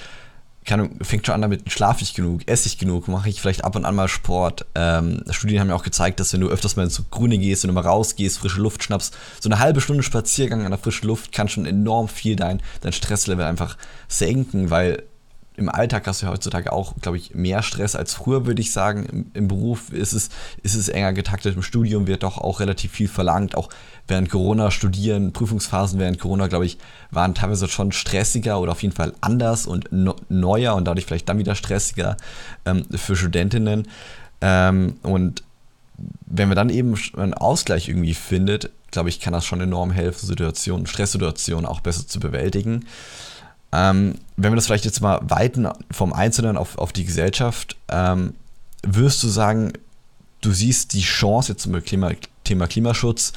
kann, 0.65 0.99
fängt 1.01 1.25
schon 1.25 1.35
an 1.35 1.41
damit, 1.41 1.71
schlafe 1.71 2.03
ich 2.03 2.13
genug, 2.13 2.47
esse 2.47 2.67
ich 2.67 2.77
genug, 2.77 3.07
mache 3.07 3.29
ich 3.29 3.41
vielleicht 3.41 3.63
ab 3.63 3.75
und 3.75 3.85
an 3.85 3.95
mal 3.95 4.07
Sport. 4.07 4.65
Ähm, 4.75 5.23
Studien 5.31 5.59
haben 5.59 5.69
ja 5.69 5.75
auch 5.75 5.83
gezeigt, 5.83 6.19
dass 6.19 6.31
wenn 6.33 6.41
du 6.41 6.47
öfters 6.47 6.75
mal 6.75 6.83
ins 6.83 7.01
Grüne 7.09 7.37
gehst, 7.37 7.63
wenn 7.63 7.69
du 7.69 7.73
mal 7.73 7.85
rausgehst, 7.85 8.37
frische 8.37 8.61
Luft 8.61 8.83
schnappst, 8.83 9.15
so 9.39 9.49
eine 9.49 9.59
halbe 9.59 9.81
Stunde 9.81 10.03
Spaziergang 10.03 10.63
an 10.63 10.71
der 10.71 10.79
frischen 10.79 11.07
Luft 11.07 11.31
kann 11.31 11.49
schon 11.49 11.65
enorm 11.65 12.07
viel 12.07 12.35
dein, 12.35 12.61
dein 12.81 12.93
Stresslevel 12.93 13.45
einfach 13.45 13.77
senken, 14.07 14.69
weil 14.69 15.03
im 15.59 15.69
Alltag 15.69 16.07
hast 16.07 16.21
du 16.21 16.25
ja 16.25 16.31
heutzutage 16.31 16.71
auch, 16.71 16.95
glaube 17.01 17.17
ich, 17.17 17.35
mehr 17.35 17.61
Stress 17.61 17.95
als 17.95 18.13
früher, 18.13 18.45
würde 18.45 18.61
ich 18.61 18.71
sagen. 18.71 19.05
Im, 19.05 19.31
Im, 19.33 19.47
Beruf 19.49 19.91
ist 19.91 20.13
es, 20.13 20.29
ist 20.63 20.75
es 20.75 20.87
enger 20.87 21.13
getaktet, 21.13 21.55
im 21.55 21.61
Studium 21.61 22.07
wird 22.07 22.23
doch 22.23 22.37
auch 22.37 22.61
relativ 22.61 22.91
viel 22.93 23.09
verlangt. 23.09 23.55
Auch 23.55 23.69
während 24.07 24.29
Corona 24.29 24.71
studieren, 24.71 25.33
Prüfungsphasen 25.33 25.99
während 25.99 26.19
Corona, 26.19 26.47
glaube 26.47 26.65
ich, 26.65 26.77
waren 27.11 27.35
teilweise 27.35 27.67
schon 27.67 27.91
stressiger 27.91 28.59
oder 28.59 28.71
auf 28.71 28.81
jeden 28.81 28.95
Fall 28.95 29.13
anders 29.21 29.67
und 29.67 29.91
no, 29.91 30.15
neuer 30.29 30.75
und 30.75 30.85
dadurch 30.85 31.05
vielleicht 31.05 31.27
dann 31.27 31.37
wieder 31.37 31.55
stressiger 31.55 32.15
ähm, 32.65 32.85
für 32.95 33.15
Studentinnen. 33.15 33.87
Ähm, 34.41 34.95
und 35.03 35.43
wenn 36.25 36.47
man 36.47 36.55
dann 36.55 36.69
eben 36.69 36.95
einen 37.17 37.33
Ausgleich 37.33 37.89
irgendwie 37.89 38.13
findet, 38.13 38.71
glaube 38.91 39.09
ich, 39.09 39.19
kann 39.19 39.33
das 39.33 39.45
schon 39.45 39.61
enorm 39.61 39.91
helfen, 39.91 40.25
Situationen, 40.25 40.87
Stresssituationen 40.87 41.65
auch 41.65 41.81
besser 41.81 42.07
zu 42.07 42.19
bewältigen. 42.19 42.85
Ähm, 43.71 44.15
wenn 44.35 44.51
wir 44.51 44.55
das 44.55 44.65
vielleicht 44.65 44.85
jetzt 44.85 45.01
mal 45.01 45.19
weiten 45.23 45.67
vom 45.91 46.13
Einzelnen 46.13 46.57
auf, 46.57 46.77
auf 46.77 46.91
die 46.91 47.05
Gesellschaft, 47.05 47.77
ähm, 47.89 48.33
wirst 48.83 49.21
du 49.23 49.27
sagen, 49.27 49.73
du 50.41 50.51
siehst 50.51 50.93
die 50.93 51.01
Chance 51.01 51.51
jetzt 51.51 51.63
zum 51.63 51.81
Klima, 51.83 52.11
Thema 52.43 52.67
Klimaschutz 52.67 53.33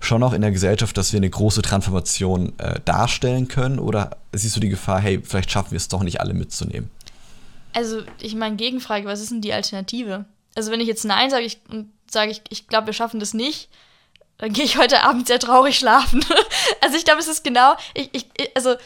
schon 0.00 0.22
auch 0.22 0.32
in 0.32 0.42
der 0.42 0.50
Gesellschaft, 0.50 0.96
dass 0.96 1.12
wir 1.12 1.18
eine 1.18 1.30
große 1.30 1.62
Transformation 1.62 2.52
äh, 2.58 2.80
darstellen 2.84 3.48
können? 3.48 3.78
Oder 3.78 4.16
siehst 4.32 4.54
du 4.54 4.60
die 4.60 4.68
Gefahr, 4.68 5.00
hey, 5.00 5.20
vielleicht 5.22 5.50
schaffen 5.50 5.72
wir 5.72 5.78
es 5.78 5.88
doch 5.88 6.02
nicht 6.02 6.20
alle 6.20 6.34
mitzunehmen? 6.34 6.90
Also, 7.72 8.02
ich 8.20 8.34
meine, 8.34 8.56
Gegenfrage, 8.56 9.06
was 9.06 9.20
ist 9.20 9.32
denn 9.32 9.40
die 9.40 9.52
Alternative? 9.52 10.26
Also, 10.54 10.70
wenn 10.70 10.80
ich 10.80 10.86
jetzt 10.86 11.04
Nein 11.04 11.30
sage 11.30 11.44
ich, 11.44 11.58
und 11.68 11.90
sage, 12.08 12.30
ich, 12.30 12.42
ich 12.50 12.68
glaube, 12.68 12.86
wir 12.86 12.92
schaffen 12.92 13.18
das 13.18 13.34
nicht, 13.34 13.68
dann 14.38 14.52
gehe 14.52 14.64
ich 14.64 14.78
heute 14.78 15.02
Abend 15.02 15.26
sehr 15.26 15.40
traurig 15.40 15.78
schlafen. 15.78 16.24
also, 16.80 16.96
ich 16.96 17.04
glaube, 17.04 17.20
es 17.20 17.28
ist 17.28 17.42
genau, 17.42 17.74
ich, 17.94 18.10
ich, 18.12 18.26
also, 18.54 18.76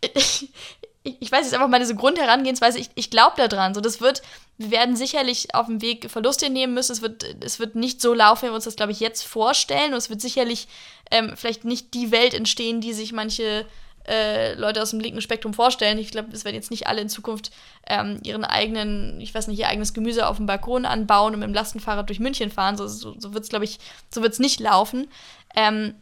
ich, 0.00 0.48
ich 1.20 1.30
weiß 1.30 1.44
jetzt 1.44 1.54
einfach 1.54 1.68
meine 1.68 1.86
so 1.86 1.94
Grundherangehensweise, 1.94 2.78
ich, 2.78 2.90
ich 2.94 3.10
glaube 3.10 3.48
daran. 3.48 3.74
So, 3.74 3.80
das 3.80 4.00
wird, 4.00 4.22
wir 4.58 4.70
werden 4.70 4.96
sicherlich 4.96 5.54
auf 5.54 5.66
dem 5.66 5.80
Weg 5.80 6.10
Verluste 6.10 6.50
nehmen 6.50 6.74
müssen. 6.74 6.92
Es 6.92 7.02
wird, 7.02 7.24
es 7.44 7.60
wird 7.60 7.76
nicht 7.76 8.00
so 8.00 8.14
laufen, 8.14 8.46
wie 8.46 8.50
wir 8.50 8.54
uns 8.54 8.64
das, 8.64 8.76
glaube 8.76 8.92
ich, 8.92 9.00
jetzt 9.00 9.22
vorstellen. 9.22 9.92
Und 9.92 9.98
es 9.98 10.10
wird 10.10 10.20
sicherlich 10.20 10.68
ähm, 11.10 11.32
vielleicht 11.36 11.64
nicht 11.64 11.94
die 11.94 12.10
Welt 12.10 12.34
entstehen, 12.34 12.80
die 12.80 12.92
sich 12.92 13.12
manche 13.12 13.66
äh, 14.08 14.54
Leute 14.54 14.82
aus 14.82 14.90
dem 14.90 15.00
linken 15.00 15.20
Spektrum 15.20 15.54
vorstellen. 15.54 15.98
Ich 15.98 16.10
glaube, 16.10 16.28
es 16.32 16.44
werden 16.44 16.54
jetzt 16.54 16.70
nicht 16.70 16.86
alle 16.86 17.00
in 17.00 17.08
Zukunft 17.08 17.50
ähm, 17.86 18.20
ihren 18.24 18.44
eigenen, 18.44 19.20
ich 19.20 19.34
weiß 19.34 19.48
nicht, 19.48 19.58
ihr 19.58 19.68
eigenes 19.68 19.94
Gemüse 19.94 20.28
auf 20.28 20.36
dem 20.36 20.46
Balkon 20.46 20.86
anbauen 20.86 21.34
und 21.34 21.40
mit 21.40 21.48
dem 21.48 21.54
Lastenfahrrad 21.54 22.08
durch 22.08 22.20
München 22.20 22.50
fahren. 22.50 22.76
So, 22.76 22.86
so, 22.88 23.14
so 23.18 23.34
wird 23.34 23.44
es, 23.44 23.50
glaube 23.50 23.64
ich, 23.64 23.78
so 24.10 24.22
wird 24.22 24.32
es 24.32 24.38
nicht 24.38 24.60
laufen. 24.60 25.08
Ähm, 25.54 25.94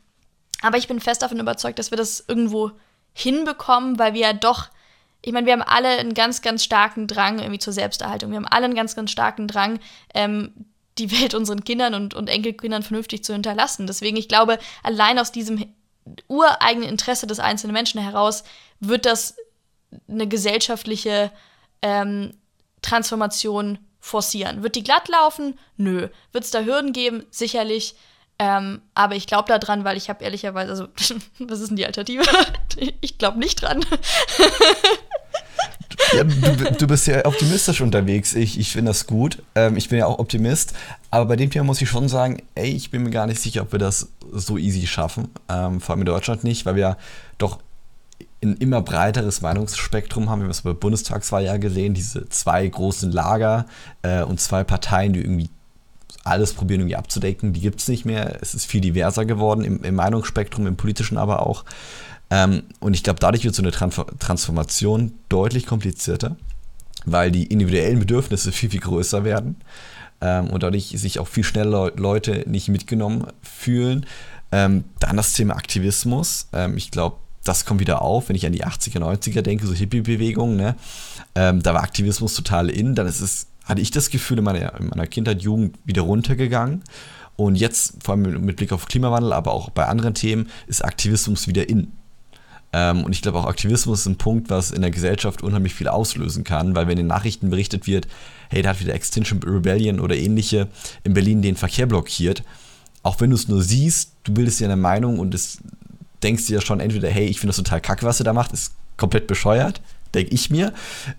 aber 0.63 0.79
ich 0.79 0.89
bin 0.89 1.01
fest 1.01 1.23
davon 1.23 1.41
überzeugt, 1.41 1.79
dass 1.79 1.91
wir 1.91 1.99
das 1.99 2.25
irgendwo 2.27 2.73
hinbekommen, 3.15 3.99
weil 3.99 4.13
wir 4.13 4.21
ja 4.21 4.33
doch, 4.33 4.69
ich 5.23 5.33
meine, 5.33 5.47
wir 5.47 5.55
haben 5.55 5.63
alle 5.63 5.89
einen 5.89 6.15
ganz, 6.15 6.43
ganz 6.43 6.63
starken 6.63 7.07
Drang 7.07 7.39
irgendwie 7.39 7.59
zur 7.59 7.73
Selbsterhaltung. 7.73 8.31
Wir 8.31 8.37
haben 8.37 8.49
alle 8.49 8.67
einen 8.67 8.75
ganz, 8.75 8.95
ganz 8.95 9.11
starken 9.11 9.49
Drang, 9.49 9.79
ähm, 10.13 10.53
die 10.99 11.11
Welt 11.11 11.35
unseren 11.35 11.65
Kindern 11.65 11.95
und, 11.95 12.15
und 12.15 12.29
Enkelkindern 12.29 12.83
vernünftig 12.83 13.25
zu 13.25 13.33
hinterlassen. 13.33 13.87
Deswegen, 13.87 14.17
ich 14.17 14.29
glaube, 14.29 14.59
allein 14.83 15.19
aus 15.19 15.33
diesem 15.33 15.65
ureigenen 16.29 16.89
Interesse 16.89 17.27
des 17.27 17.41
einzelnen 17.41 17.73
Menschen 17.73 18.01
heraus 18.01 18.45
wird 18.81 19.07
das 19.07 19.37
eine 20.09 20.29
gesellschaftliche 20.29 21.31
ähm, 21.83 22.35
Transformation 22.83 23.79
forcieren. 24.01 24.63
Wird 24.63 24.77
die 24.77 24.85
glatt 24.85 25.09
laufen? 25.09 25.59
Nö. 25.77 26.09
Wird 26.33 26.45
es 26.45 26.51
da 26.51 26.61
Hürden 26.61 26.93
geben? 26.93 27.25
Sicherlich. 27.31 27.95
Ähm, 28.39 28.83
aber 28.95 29.15
ich 29.15 29.27
glaube 29.27 29.49
daran, 29.49 29.85
weil 29.85 29.97
ich 29.97 30.09
habe 30.09 30.25
ehrlicherweise, 30.25 30.71
also, 30.71 30.89
was 31.39 31.61
ist 31.61 31.69
denn 31.69 31.77
die 31.77 31.87
Alternative? 31.87 32.25
ich 33.01 33.19
glaube 33.19 33.39
nicht 33.39 33.63
dran. 33.63 33.85
ja, 36.13 36.25
du, 36.25 36.73
du, 36.73 36.87
bist 36.87 37.07
ja 37.07 37.25
optimistisch 37.25 37.81
unterwegs. 37.81 38.35
Ich, 38.35 38.59
ich 38.59 38.73
finde 38.73 38.91
das 38.91 39.07
gut. 39.07 39.43
Ähm, 39.55 39.77
ich 39.77 39.89
bin 39.89 39.99
ja 39.99 40.07
auch 40.07 40.19
Optimist. 40.19 40.75
Aber 41.11 41.27
bei 41.27 41.37
dem 41.37 41.51
Thema 41.51 41.65
muss 41.65 41.81
ich 41.81 41.89
schon 41.89 42.09
sagen, 42.09 42.43
ey, 42.57 42.71
ich 42.71 42.91
bin 42.91 43.05
mir 43.05 43.11
gar 43.11 43.27
nicht 43.27 43.41
sicher, 43.41 43.63
ob 43.63 43.73
wir 43.73 43.79
das 43.79 44.09
so 44.33 44.59
easy 44.59 44.87
schaffen. 44.87 45.29
Ähm, 45.49 45.81
vor 45.81 45.93
allem 45.93 46.01
in 46.01 46.07
Deutschland 46.07 46.43
nicht, 46.43 46.67
weil 46.67 46.75
wir 46.75 46.97
doch 47.39 47.61
ein 48.43 48.57
immer 48.57 48.83
breiteres 48.83 49.41
Meinungsspektrum 49.43 50.29
haben. 50.29 50.41
Wir 50.41 50.45
haben 50.45 50.51
es 50.51 50.63
bei 50.63 50.71
der 50.71 50.79
Bundestagswahl 50.79 51.45
ja 51.45 51.57
gesehen, 51.57 51.95
diese 51.95 52.29
zwei 52.29 52.67
großen 52.67 53.11
Lager 53.11 53.67
äh, 54.03 54.23
und 54.23 54.41
zwei 54.41 54.65
Parteien, 54.65 55.13
die 55.13 55.21
irgendwie 55.21 55.49
alles 56.25 56.55
probieren 56.55 56.81
irgendwie 56.81 56.97
abzudecken. 56.97 57.53
Die 57.53 57.61
gibt 57.61 57.81
es 57.81 57.89
nicht 57.89 58.05
mehr. 58.05 58.39
Es 58.41 58.55
ist 58.55 58.67
viel 58.67 58.81
diverser 58.81 59.25
geworden 59.25 59.65
im, 59.65 59.83
im 59.83 59.95
Meinungsspektrum, 59.95 60.67
im 60.67 60.77
politischen 60.77 61.19
aber 61.19 61.47
auch. 61.47 61.65
Ähm, 62.31 62.65
und 62.81 62.95
ich 62.95 63.03
glaube, 63.03 63.21
dadurch 63.21 63.45
wird 63.45 63.55
so 63.55 63.63
eine 63.63 63.71
Transformation 63.71 65.13
deutlich 65.29 65.67
komplizierter, 65.67 66.37
weil 67.05 67.31
die 67.31 67.47
individuellen 67.47 67.99
Bedürfnisse 67.99 68.53
viel, 68.53 68.71
viel 68.71 68.81
größer 68.81 69.25
werden 69.25 69.57
ähm, 70.21 70.49
und 70.51 70.63
dadurch 70.63 70.95
sich 70.97 71.19
auch 71.19 71.29
viel 71.29 71.45
schneller 71.45 71.93
Leute 71.97 72.45
nicht 72.47 72.69
mitgenommen 72.69 73.27
fühlen. 73.43 74.07
Ähm, 74.53 74.85
dann 75.01 75.17
das 75.17 75.35
Thema 75.35 75.57
Aktivismus. 75.57 76.49
Ähm, 76.53 76.77
ich 76.77 76.91
glaube, 76.91 77.17
das 77.45 77.67
kommt 77.67 77.81
wieder 77.81 78.01
auf, 78.03 78.29
wenn 78.29 78.37
ich 78.37 78.47
an 78.47 78.53
die 78.53 78.65
80er, 78.65 78.99
90er 78.99 79.43
denke, 79.43 79.67
so 79.67 79.75
Hippie-Bewegungen. 79.75 80.57
Ne? 80.57 80.77
Ähm, 81.35 81.63
da 81.63 81.75
war 81.75 81.83
Aktivismus 81.83 82.35
total 82.35 82.71
in. 82.71 82.95
Dann 82.95 83.07
ist 83.07 83.21
es 83.21 83.49
hatte 83.65 83.81
ich 83.81 83.91
das 83.91 84.11
Gefühl 84.11 84.39
in 84.39 84.45
meiner, 84.45 84.79
in 84.79 84.89
meiner 84.89 85.07
Kindheit, 85.07 85.43
Jugend 85.43 85.79
wieder 85.85 86.03
runtergegangen. 86.03 86.83
Und 87.37 87.57
jetzt, 87.57 87.95
vor 88.03 88.15
allem 88.15 88.45
mit 88.45 88.57
Blick 88.57 88.73
auf 88.73 88.87
Klimawandel, 88.87 89.33
aber 89.33 89.53
auch 89.53 89.71
bei 89.71 89.87
anderen 89.87 90.15
Themen, 90.15 90.49
ist 90.67 90.85
Aktivismus 90.85 91.49
wieder 91.49 91.69
in. 91.69 91.93
Ähm, 92.73 93.05
und 93.05 93.13
ich 93.13 93.23
glaube 93.23 93.39
auch 93.39 93.47
Aktivismus 93.47 94.01
ist 94.01 94.07
ein 94.07 94.19
Punkt, 94.19 94.51
was 94.51 94.71
in 94.71 94.83
der 94.83 94.91
Gesellschaft 94.91 95.43
unheimlich 95.43 95.75
viel 95.75 95.89
auslösen 95.89 96.45
kann, 96.45 96.75
weil 96.75 96.87
wenn 96.87 96.93
in 96.93 97.05
den 97.05 97.07
Nachrichten 97.07 97.51
berichtet 97.51 97.87
wird, 97.87 98.09
hey, 98.51 98.63
da 98.63 98.71
hat 98.71 98.81
wieder 98.81 98.95
Extinction 98.95 99.41
Rebellion 99.43 100.01
oder 100.01 100.17
ähnliche 100.17 100.69
in 101.05 101.15
Berlin 101.15 101.41
den 101.41 101.57
Verkehr 101.57 101.87
blockiert, 101.87 102.43
auch 103.05 103.21
wenn 103.21 103.31
du 103.31 103.37
es 103.37 103.49
nur 103.49 103.63
siehst, 103.63 104.15
du 104.25 104.33
bildest 104.35 104.61
dir 104.61 104.65
eine 104.65 104.77
Meinung 104.77 105.21
und 105.21 105.35
es 105.35 105.59
denkst 106.25 106.47
dir 106.47 106.55
ja 106.55 106.61
schon 106.61 106.81
entweder, 106.81 107.09
hey, 107.09 107.27
ich 107.27 107.39
finde 107.39 107.51
das 107.51 107.59
total 107.59 107.81
kacke, 107.81 108.07
was 108.07 108.21
ihr 108.21 108.25
da 108.25 108.33
macht, 108.33 108.53
ist 108.53 108.75
komplett 108.97 109.29
bescheuert, 109.29 109.81
denke 110.15 110.35
ich 110.35 110.51
mir. 110.51 110.73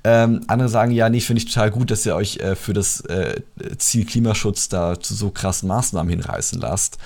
Ähm, 0.03 0.41
andere 0.47 0.69
sagen, 0.69 0.91
ja, 0.91 1.09
nee, 1.09 1.19
finde 1.19 1.41
ich 1.41 1.53
total 1.53 1.71
gut, 1.71 1.91
dass 1.91 2.05
ihr 2.05 2.15
euch 2.15 2.37
äh, 2.37 2.55
für 2.55 2.73
das 2.73 3.01
äh, 3.01 3.41
Ziel 3.77 4.05
Klimaschutz 4.05 4.69
da 4.69 4.99
zu 4.99 5.13
so 5.13 5.29
krassen 5.29 5.67
Maßnahmen 5.67 6.09
hinreißen 6.09 6.59
lasst. 6.59 6.97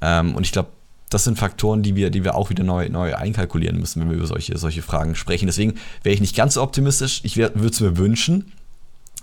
Ähm, 0.00 0.34
und 0.34 0.44
ich 0.44 0.52
glaube, 0.52 0.68
das 1.10 1.24
sind 1.24 1.38
Faktoren, 1.38 1.82
die 1.82 1.96
wir, 1.96 2.10
die 2.10 2.22
wir 2.22 2.36
auch 2.36 2.50
wieder 2.50 2.62
neu, 2.62 2.88
neu 2.88 3.14
einkalkulieren 3.14 3.78
müssen, 3.78 4.00
wenn 4.00 4.10
wir 4.10 4.16
über 4.16 4.28
solche, 4.28 4.56
solche 4.56 4.80
Fragen 4.80 5.16
sprechen. 5.16 5.46
Deswegen 5.46 5.74
wäre 6.04 6.14
ich 6.14 6.20
nicht 6.20 6.36
ganz 6.36 6.54
so 6.54 6.62
optimistisch. 6.62 7.20
Ich 7.24 7.36
würde 7.36 7.66
es 7.66 7.80
mir 7.80 7.96
wünschen, 7.96 8.52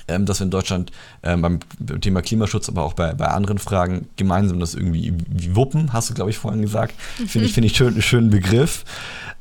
ähm, 0.09 0.25
dass 0.25 0.39
wir 0.39 0.45
in 0.45 0.51
Deutschland 0.51 0.91
ähm, 1.23 1.41
beim 1.41 1.59
Thema 2.01 2.21
Klimaschutz, 2.21 2.69
aber 2.69 2.83
auch 2.83 2.93
bei, 2.93 3.13
bei 3.13 3.27
anderen 3.27 3.57
Fragen 3.57 4.07
gemeinsam 4.17 4.59
das 4.59 4.75
irgendwie 4.75 5.13
wie 5.29 5.55
wuppen, 5.55 5.93
hast 5.93 6.09
du, 6.09 6.13
glaube 6.13 6.29
ich, 6.29 6.37
vorhin 6.37 6.61
gesagt. 6.61 6.93
Finde 7.27 7.47
ich, 7.47 7.53
find 7.53 7.65
ich 7.65 7.75
schön, 7.75 7.93
einen 7.93 8.01
schönen 8.01 8.29
Begriff. 8.29 8.83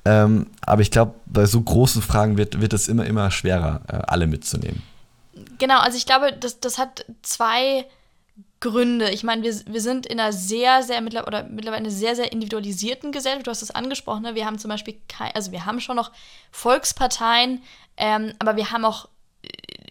Ähm, 0.07 0.47
aber 0.61 0.83
ich 0.83 0.93
glaube, 0.93 1.15
bei 1.27 1.47
so 1.47 1.61
großen 1.61 2.01
Fragen 2.01 2.39
wird, 2.39 2.61
wird 2.61 2.73
es 2.73 2.87
immer, 2.87 3.05
immer 3.07 3.33
schwerer, 3.33 3.81
äh, 3.89 3.97
alle 4.07 4.29
mitzunehmen. 4.29 4.83
Genau, 5.59 5.81
also 5.81 5.99
ich 5.99 6.07
glaube, 6.07 6.33
das, 6.33 6.61
das 6.61 6.79
hat 6.79 7.05
zwei 7.23 7.85
Gründe. 8.61 9.11
Ich 9.11 9.25
meine, 9.25 9.43
wir, 9.43 9.53
wir 9.67 9.81
sind 9.81 10.07
in 10.07 10.21
einer 10.21 10.33
sehr, 10.33 10.85
sehr 10.85 11.03
oder 11.03 11.43
mittlerweile 11.43 11.79
eine 11.79 11.91
sehr, 11.91 12.15
sehr 12.15 12.31
individualisierten 12.31 13.11
Gesellschaft. 13.11 13.49
Du 13.49 13.51
hast 13.51 13.63
es 13.63 13.73
angesprochen, 13.73 14.23
ne? 14.23 14.37
wir 14.37 14.47
haben 14.47 14.59
zum 14.59 14.69
Beispiel 14.69 14.97
kein, 15.09 15.35
also 15.35 15.51
wir 15.51 15.67
haben 15.67 15.81
schon 15.81 15.97
noch 15.97 16.13
Volksparteien, 16.53 17.63
ähm, 17.97 18.33
aber 18.39 18.55
wir 18.55 18.71
haben 18.71 18.85
auch 18.85 19.09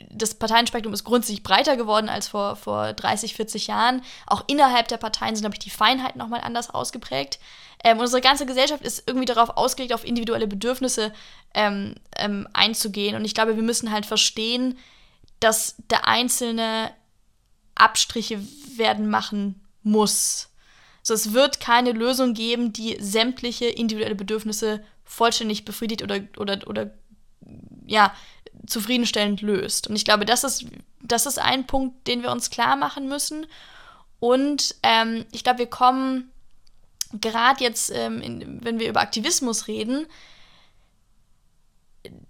das 0.09 0.35
Parteienspektrum 0.35 0.93
ist 0.93 1.03
grundsätzlich 1.03 1.43
breiter 1.43 1.77
geworden 1.77 2.09
als 2.09 2.27
vor, 2.27 2.55
vor 2.55 2.93
30, 2.93 3.35
40 3.35 3.67
Jahren. 3.67 4.01
Auch 4.27 4.43
innerhalb 4.47 4.87
der 4.87 4.97
Parteien 4.97 5.35
sind, 5.35 5.43
glaube 5.43 5.55
ich, 5.55 5.59
die 5.59 5.69
Feinheiten 5.69 6.19
nochmal 6.19 6.41
anders 6.41 6.69
ausgeprägt. 6.69 7.39
Ähm, 7.83 7.99
unsere 7.99 8.21
ganze 8.21 8.45
Gesellschaft 8.45 8.83
ist 8.83 9.03
irgendwie 9.07 9.25
darauf 9.25 9.57
ausgelegt, 9.57 9.93
auf 9.93 10.05
individuelle 10.05 10.47
Bedürfnisse 10.47 11.13
ähm, 11.53 11.95
ähm, 12.17 12.47
einzugehen. 12.53 13.15
Und 13.15 13.25
ich 13.25 13.33
glaube, 13.33 13.55
wir 13.55 13.63
müssen 13.63 13.91
halt 13.91 14.05
verstehen, 14.05 14.77
dass 15.39 15.75
der 15.89 16.07
Einzelne 16.07 16.91
Abstriche 17.75 18.41
werden 18.77 19.09
machen 19.09 19.61
muss. 19.83 20.49
So, 21.03 21.13
es 21.13 21.33
wird 21.33 21.59
keine 21.59 21.91
Lösung 21.91 22.33
geben, 22.33 22.73
die 22.73 22.97
sämtliche 22.99 23.65
individuelle 23.65 24.15
Bedürfnisse 24.15 24.83
vollständig 25.03 25.65
befriedigt 25.65 26.01
oder, 26.01 26.21
oder, 26.37 26.67
oder 26.67 26.91
ja, 27.85 28.13
zufriedenstellend 28.67 29.41
löst. 29.41 29.87
Und 29.87 29.95
ich 29.95 30.05
glaube, 30.05 30.25
das 30.25 30.43
ist, 30.43 30.65
das 31.01 31.25
ist 31.25 31.39
ein 31.39 31.67
Punkt, 31.67 32.07
den 32.07 32.23
wir 32.23 32.31
uns 32.31 32.49
klar 32.49 32.75
machen 32.75 33.07
müssen. 33.07 33.45
Und 34.19 34.75
ähm, 34.83 35.25
ich 35.31 35.43
glaube, 35.43 35.59
wir 35.59 35.69
kommen 35.69 36.31
gerade 37.21 37.63
jetzt, 37.63 37.91
ähm, 37.93 38.21
in, 38.21 38.63
wenn 38.63 38.79
wir 38.79 38.89
über 38.89 39.01
Aktivismus 39.01 39.67
reden, 39.67 40.07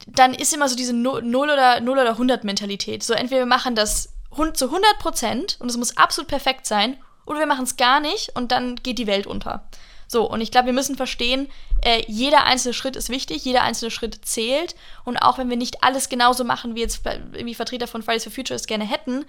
dann 0.07 0.33
ist 0.33 0.53
immer 0.53 0.69
so 0.69 0.75
diese 0.75 0.93
0 0.93 1.23
oder 1.35 1.81
0 1.81 1.99
oder 1.99 2.11
100 2.11 2.43
Mentalität. 2.43 3.03
So 3.03 3.13
entweder 3.13 3.41
wir 3.41 3.45
machen 3.45 3.75
das 3.75 4.13
zu 4.53 4.65
100 4.65 4.99
Prozent 4.99 5.57
und 5.59 5.69
es 5.69 5.77
muss 5.77 5.97
absolut 5.97 6.27
perfekt 6.27 6.65
sein, 6.65 6.97
oder 7.25 7.39
wir 7.39 7.47
machen 7.47 7.63
es 7.63 7.77
gar 7.77 7.99
nicht 7.99 8.35
und 8.35 8.51
dann 8.51 8.75
geht 8.75 8.99
die 8.99 9.07
Welt 9.07 9.27
unter. 9.27 9.67
So, 10.15 10.23
und 10.23 10.39
ich 10.39 10.49
glaube, 10.49 10.67
wir 10.67 10.73
müssen 10.73 10.95
verstehen, 10.95 11.49
äh, 11.81 12.01
jeder 12.07 12.45
einzelne 12.45 12.73
Schritt 12.73 12.95
ist 12.95 13.09
wichtig, 13.09 13.43
jeder 13.43 13.63
einzelne 13.63 13.91
Schritt 13.91 14.23
zählt. 14.23 14.73
Und 15.03 15.17
auch 15.17 15.37
wenn 15.37 15.49
wir 15.49 15.57
nicht 15.57 15.83
alles 15.83 16.07
genauso 16.07 16.45
machen, 16.45 16.73
wie 16.73 16.79
jetzt 16.79 17.01
irgendwie 17.05 17.53
Vertreter 17.53 17.85
von 17.85 18.01
Fridays 18.01 18.23
for 18.23 18.31
Future 18.31 18.55
es 18.55 18.65
gerne 18.65 18.85
hätten, 18.85 19.25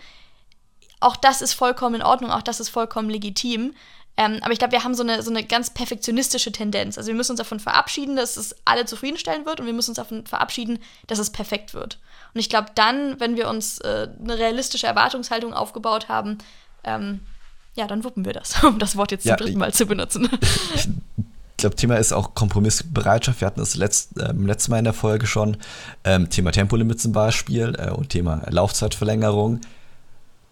auch 1.00 1.16
das 1.16 1.42
ist 1.42 1.54
vollkommen 1.54 1.96
in 1.96 2.02
Ordnung, 2.04 2.30
auch 2.30 2.40
das 2.40 2.60
ist 2.60 2.68
vollkommen 2.68 3.10
legitim. 3.10 3.74
Ähm, 4.16 4.38
aber 4.42 4.52
ich 4.52 4.60
glaube, 4.60 4.70
wir 4.70 4.84
haben 4.84 4.94
so 4.94 5.02
eine, 5.02 5.22
so 5.24 5.30
eine 5.32 5.42
ganz 5.42 5.70
perfektionistische 5.70 6.52
Tendenz. 6.52 6.96
Also 6.98 7.08
wir 7.08 7.16
müssen 7.16 7.32
uns 7.32 7.38
davon 7.38 7.58
verabschieden, 7.58 8.14
dass 8.14 8.36
es 8.36 8.54
alle 8.64 8.84
zufriedenstellen 8.84 9.44
wird 9.44 9.58
und 9.58 9.66
wir 9.66 9.72
müssen 9.72 9.90
uns 9.90 9.96
davon 9.96 10.24
verabschieden, 10.24 10.78
dass 11.08 11.18
es 11.18 11.30
perfekt 11.30 11.74
wird. 11.74 11.98
Und 12.32 12.38
ich 12.38 12.48
glaube, 12.48 12.68
dann, 12.76 13.18
wenn 13.18 13.36
wir 13.36 13.48
uns 13.48 13.80
äh, 13.80 14.06
eine 14.22 14.38
realistische 14.38 14.86
Erwartungshaltung 14.86 15.52
aufgebaut 15.52 16.08
haben, 16.08 16.38
ähm, 16.84 17.22
ja, 17.76 17.86
dann 17.86 18.04
wuppen 18.04 18.24
wir 18.24 18.32
das, 18.32 18.62
um 18.64 18.78
das 18.78 18.96
Wort 18.96 19.12
jetzt 19.12 19.24
ja, 19.24 19.36
zum 19.36 19.46
dritten 19.46 19.58
Mal 19.58 19.72
zu 19.72 19.86
benutzen. 19.86 20.28
Ich 21.58 21.62
glaube, 21.62 21.76
Thema 21.76 21.96
ist 21.96 22.12
auch 22.12 22.34
Kompromissbereitschaft. 22.34 23.40
Wir 23.40 23.46
hatten 23.46 23.60
das 23.60 23.76
letzt, 23.76 24.20
äh, 24.20 24.30
letzte 24.32 24.70
Mal 24.70 24.76
in 24.76 24.84
der 24.84 24.92
Folge 24.92 25.26
schon. 25.26 25.56
Ähm, 26.04 26.28
Thema 26.28 26.52
Tempolimit 26.52 27.00
zum 27.00 27.12
Beispiel 27.12 27.74
äh, 27.78 27.92
und 27.92 28.10
Thema 28.10 28.42
Laufzeitverlängerung 28.50 29.60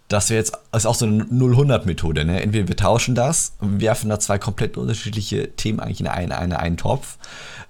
das 0.09 0.31
wäre 0.31 0.39
jetzt 0.39 0.57
ist 0.75 0.87
auch 0.87 0.95
so 0.95 1.07
eine 1.07 1.25
0-100-Methode. 1.25 2.25
Ne? 2.25 2.43
Entweder 2.43 2.69
wir 2.69 2.77
tauschen 2.77 3.15
das 3.15 3.55
und 3.61 3.81
werfen 3.81 4.11
da 4.11 4.21
zwei 4.21 4.39
komplett 4.39 4.77
unterschiedliche 4.77 5.51
Themen 5.57 5.81
eigentlich 5.81 6.01
in 6.01 6.07
einen, 6.07 6.33
einen, 6.33 6.53
einen 6.53 6.77
Topf. 6.77 7.19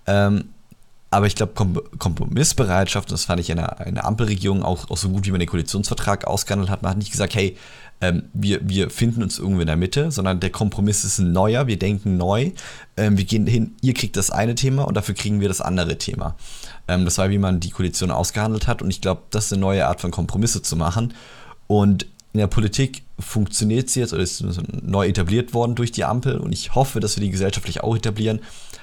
Ähm, 0.06 0.50
aber 1.10 1.26
ich 1.26 1.36
glaube, 1.36 1.52
Kom 1.54 1.80
Kompromissbereitschaft, 1.98 3.12
das 3.12 3.26
fand 3.26 3.40
ich 3.40 3.50
in 3.50 3.56
der, 3.56 3.86
in 3.86 3.94
der 3.94 4.04
Ampelregierung 4.04 4.64
auch, 4.64 4.90
auch 4.90 4.96
so 4.96 5.10
gut, 5.10 5.26
wie 5.26 5.30
man 5.30 5.38
den 5.38 5.48
Koalitionsvertrag 5.48 6.26
ausgehandelt 6.26 6.70
hat. 6.70 6.82
Man 6.82 6.90
hat 6.90 6.98
nicht 6.98 7.12
gesagt, 7.12 7.36
hey, 7.36 7.56
ähm, 8.00 8.24
wir, 8.32 8.60
wir 8.68 8.90
finden 8.90 9.22
uns 9.22 9.38
irgendwo 9.38 9.60
in 9.60 9.66
der 9.66 9.76
Mitte, 9.76 10.10
sondern 10.10 10.40
der 10.40 10.50
Kompromiss 10.50 11.04
ist 11.04 11.18
ein 11.18 11.32
neuer, 11.32 11.66
wir 11.66 11.78
denken 11.78 12.16
neu. 12.16 12.52
Ähm, 12.96 13.16
wir 13.16 13.24
gehen 13.24 13.46
hin, 13.46 13.74
ihr 13.80 13.94
kriegt 13.94 14.16
das 14.16 14.30
eine 14.30 14.54
Thema 14.54 14.82
und 14.82 14.94
dafür 14.96 15.14
kriegen 15.14 15.40
wir 15.40 15.48
das 15.48 15.60
andere 15.60 15.96
Thema. 15.98 16.36
Ähm, 16.88 17.04
das 17.04 17.18
war, 17.18 17.30
wie 17.30 17.38
man 17.38 17.60
die 17.60 17.70
Koalition 17.70 18.10
ausgehandelt 18.10 18.66
hat 18.66 18.82
und 18.82 18.90
ich 18.90 19.00
glaube, 19.00 19.22
das 19.30 19.46
ist 19.46 19.52
eine 19.52 19.60
neue 19.60 19.86
Art 19.86 20.00
von 20.00 20.10
Kompromisse 20.10 20.62
zu 20.62 20.76
machen. 20.76 21.14
Und 21.66 22.06
in 22.34 22.40
der 22.40 22.48
Politik 22.48 23.04
funktioniert 23.18 23.88
sie 23.88 24.00
jetzt 24.00 24.12
oder 24.12 24.22
ist 24.22 24.42
neu 24.82 25.06
etabliert 25.06 25.54
worden 25.54 25.76
durch 25.76 25.92
die 25.92 26.04
Ampel 26.04 26.38
und 26.38 26.52
ich 26.52 26.74
hoffe, 26.74 26.98
dass 26.98 27.16
wir 27.16 27.22
die 27.22 27.30
gesellschaftlich 27.30 27.82
auch 27.82 27.96
etablieren, 27.96 28.40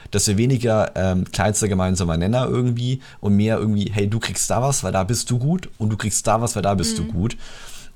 dass 0.09 0.27
wir 0.27 0.37
weniger 0.37 0.91
ähm, 0.95 1.25
kleinster 1.31 1.67
gemeinsamer 1.67 2.17
Nenner 2.17 2.47
irgendwie 2.47 3.01
und 3.19 3.35
mehr 3.35 3.57
irgendwie, 3.57 3.91
hey, 3.91 4.09
du 4.09 4.19
kriegst 4.19 4.49
da 4.49 4.61
was, 4.61 4.83
weil 4.83 4.93
da 4.93 5.03
bist 5.03 5.29
du 5.29 5.37
gut 5.37 5.69
und 5.77 5.89
du 5.89 5.97
kriegst 5.97 6.25
da 6.27 6.41
was, 6.41 6.55
weil 6.55 6.63
da 6.63 6.73
bist 6.75 6.97
mhm. 6.97 7.07
du 7.07 7.11
gut. 7.11 7.37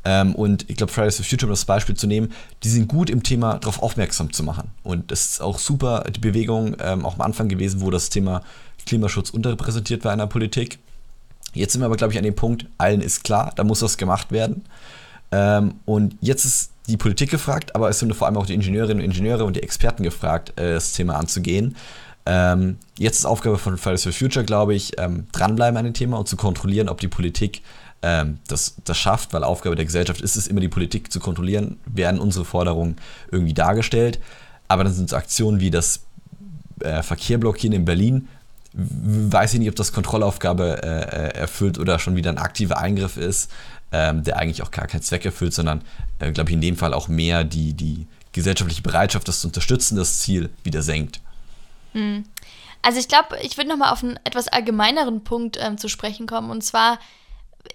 Ähm, 0.06 0.36
und 0.36 0.70
ich 0.70 0.78
glaube, 0.78 0.94
Fridays 0.94 1.18
for 1.18 1.26
Future, 1.26 1.48
um 1.48 1.54
das 1.54 1.66
Beispiel 1.66 1.96
zu 1.96 2.06
nehmen, 2.06 2.32
die 2.64 2.70
sind 2.70 2.88
gut 2.88 3.10
im 3.10 3.24
Thema 3.24 3.58
darauf 3.58 3.82
aufmerksam 3.82 4.32
zu 4.32 4.44
machen. 4.44 4.70
Und 4.84 5.12
das 5.12 5.26
ist 5.26 5.42
auch 5.42 5.58
super 5.58 6.06
die 6.16 6.20
Bewegung 6.20 6.78
ähm, 6.80 7.06
auch 7.06 7.16
am 7.16 7.22
Anfang 7.22 7.50
gewesen, 7.50 7.82
wo 7.82 7.90
das 7.90 8.10
Thema 8.10 8.44
Klimaschutz 8.86 9.32
unterrepräsentiert 9.32 10.06
war 10.06 10.14
in 10.14 10.20
der 10.20 10.28
Politik. 10.28 10.78
Jetzt 11.54 11.74
sind 11.74 11.82
wir 11.82 11.88
aber, 11.88 11.98
glaube 11.98 12.14
ich, 12.14 12.20
an 12.20 12.24
dem 12.24 12.36
Punkt, 12.36 12.68
allen 12.78 13.02
ist 13.02 13.24
klar, 13.24 13.52
da 13.56 13.64
muss 13.64 13.82
was 13.82 13.98
gemacht 13.98 14.32
werden. 14.32 14.64
Ähm, 15.32 15.76
und 15.86 16.16
jetzt 16.22 16.46
ist 16.46 16.72
die 16.88 16.98
Politik 16.98 17.32
gefragt, 17.32 17.74
aber 17.76 17.90
es 17.90 17.98
sind 17.98 18.14
vor 18.16 18.28
allem 18.28 18.38
auch 18.38 18.46
die 18.46 18.54
Ingenieurinnen 18.54 19.04
und 19.04 19.06
Ingenieure 19.06 19.46
und 19.46 19.56
die 19.56 19.64
Experten 19.64 20.04
gefragt, 20.04 20.54
äh, 20.60 20.74
das 20.74 20.94
Thema 20.94 21.16
anzugehen. 21.16 21.76
Ähm, 22.28 22.78
jetzt 22.98 23.20
ist 23.20 23.26
Aufgabe 23.26 23.58
von 23.58 23.78
Fridays 23.78 24.04
for 24.04 24.12
Future, 24.12 24.46
glaube 24.46 24.76
ich, 24.76 25.00
ähm, 25.00 25.28
dranbleiben 25.32 25.78
an 25.78 25.86
dem 25.86 25.94
Thema 25.94 26.18
und 26.18 26.28
zu 26.28 26.38
kontrollieren, 26.38 26.90
ob 26.90 27.00
die 27.00 27.08
Politik 27.08 27.62
ähm, 28.02 28.40
das, 28.48 28.76
das 28.84 28.98
schafft, 28.98 29.34
weil 29.34 29.44
Aufgabe 29.44 29.76
der 29.76 29.86
Gesellschaft 29.86 30.22
ist 30.22 30.36
es 30.36 30.48
immer, 30.48 30.62
die 30.62 30.70
Politik 30.70 31.12
zu 31.12 31.20
kontrollieren, 31.20 31.80
werden 31.86 32.20
unsere 32.20 32.46
Forderungen 32.46 32.98
irgendwie 33.32 33.54
dargestellt. 33.54 34.20
Aber 34.68 34.84
dann 34.84 34.94
sind 34.94 35.10
so 35.10 35.16
Aktionen 35.16 35.60
wie 35.60 35.72
das 35.72 36.02
äh, 36.80 37.04
Verkehr 37.04 37.38
blockieren 37.38 37.76
in 37.76 37.86
Berlin, 37.86 38.28
weiß 38.78 39.54
ich 39.54 39.60
nicht, 39.60 39.70
ob 39.70 39.76
das 39.78 39.94
Kontrollaufgabe 39.94 40.84
äh, 40.84 40.88
äh, 40.88 41.38
erfüllt 41.38 41.80
oder 41.80 41.98
schon 41.98 42.18
wieder 42.18 42.30
ein 42.30 42.38
aktiver 42.38 42.78
Eingriff 42.78 43.16
ist 43.16 43.50
ähm, 43.96 44.24
der 44.24 44.38
eigentlich 44.38 44.62
auch 44.62 44.72
gar 44.72 44.88
keinen 44.88 45.02
Zweck 45.02 45.26
erfüllt, 45.26 45.54
sondern, 45.54 45.82
äh, 46.20 46.32
glaube 46.32 46.50
ich, 46.50 46.54
in 46.54 46.62
dem 46.62 46.76
Fall 46.76 46.94
auch 46.94 47.08
mehr 47.08 47.44
die, 47.44 47.74
die 47.74 48.08
gesellschaftliche 48.34 48.82
Bereitschaft, 48.82 49.28
das 49.28 49.40
zu 49.40 49.48
unterstützen, 49.48 49.96
das 49.96 50.20
Ziel 50.20 50.50
wieder 50.64 50.82
senkt. 50.82 51.22
Hm. 51.94 52.26
Also 52.82 53.00
ich 53.00 53.08
glaube, 53.08 53.38
ich 53.42 53.58
würde 53.58 53.70
nochmal 53.70 53.92
auf 53.92 54.04
einen 54.04 54.20
etwas 54.26 54.50
allgemeineren 54.50 55.24
Punkt 55.24 55.58
ähm, 55.60 55.78
zu 55.78 55.88
sprechen 55.88 56.28
kommen. 56.28 56.50
Und 56.50 56.62
zwar, 56.62 57.00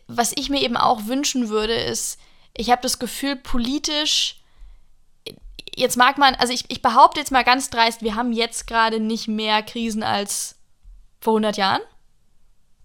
was 0.06 0.32
ich 0.36 0.50
mir 0.50 0.62
eben 0.62 0.76
auch 0.76 1.06
wünschen 1.06 1.48
würde, 1.48 1.74
ist, 1.74 2.18
ich 2.56 2.70
habe 2.70 2.82
das 2.82 2.98
Gefühl, 2.98 3.36
politisch, 3.36 4.40
jetzt 5.74 5.96
mag 5.96 6.18
man, 6.18 6.34
also 6.34 6.52
ich, 6.52 6.64
ich 6.68 6.82
behaupte 6.82 7.20
jetzt 7.20 7.32
mal 7.32 7.44
ganz 7.44 7.70
dreist, 7.70 8.02
wir 8.02 8.14
haben 8.14 8.32
jetzt 8.32 8.66
gerade 8.66 9.00
nicht 9.00 9.28
mehr 9.28 9.62
Krisen 9.62 10.02
als 10.02 10.56
vor 11.20 11.34
100 11.34 11.56
Jahren 11.56 11.82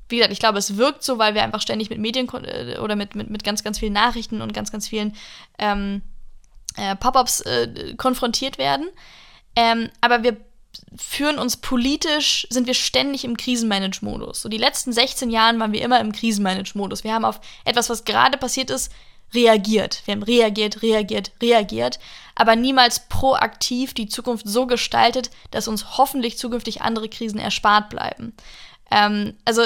wie 0.10 0.18
gesagt, 0.18 0.34
ich 0.34 0.40
glaube, 0.40 0.60
es 0.60 0.78
wirkt 0.78 1.04
so, 1.04 1.18
weil 1.18 1.34
wir 1.34 1.44
einfach 1.44 1.62
ständig 1.62 1.90
mit 1.90 2.00
Medien 2.00 2.28
äh, 2.30 2.78
oder 2.80 2.96
mit, 2.96 3.16
mit, 3.16 3.30
mit 3.30 3.44
ganz, 3.44 3.64
ganz 3.64 3.80
vielen 3.80 3.94
Nachrichten 3.94 4.42
und 4.42 4.54
ganz, 4.54 4.72
ganz 4.72 4.88
vielen 4.88 5.16
ähm, 5.58 6.02
äh, 6.76 6.96
Pop-ups 6.96 7.42
äh, 7.42 7.96
konfrontiert 7.98 8.58
werden. 8.58 8.88
Ähm, 9.56 9.90
aber 10.02 10.24
wir 10.24 10.38
führen 10.98 11.38
uns 11.38 11.58
politisch, 11.58 12.48
sind 12.50 12.68
wir 12.68 12.74
ständig 12.74 13.26
im 13.26 13.38
Krisenmanage-Modus. 13.38 14.42
So 14.42 14.50
die 14.50 14.58
letzten 14.58 14.94
16 14.94 15.30
Jahren 15.30 15.60
waren 15.60 15.74
wir 15.74 15.82
immer 15.82 16.00
im 16.00 16.12
Krisenmanage-Modus. 16.12 17.04
Wir 17.04 17.14
haben 17.14 17.26
auf 17.26 17.42
etwas, 17.66 17.90
was 17.90 18.06
gerade 18.06 18.38
passiert 18.38 18.70
ist, 18.70 18.92
reagiert. 19.34 20.02
Wir 20.06 20.14
haben 20.14 20.24
reagiert, 20.24 20.82
reagiert, 20.82 21.32
reagiert, 21.42 22.00
aber 22.36 22.56
niemals 22.56 23.08
proaktiv 23.08 23.94
die 23.94 24.08
Zukunft 24.08 24.48
so 24.48 24.68
gestaltet, 24.68 25.32
dass 25.52 25.68
uns 25.68 25.98
hoffentlich 25.98 26.38
zukünftig 26.38 26.82
andere 26.82 27.10
Krisen 27.10 27.40
erspart 27.40 27.90
bleiben. 27.90 28.34
Ähm, 28.92 29.36
also 29.44 29.64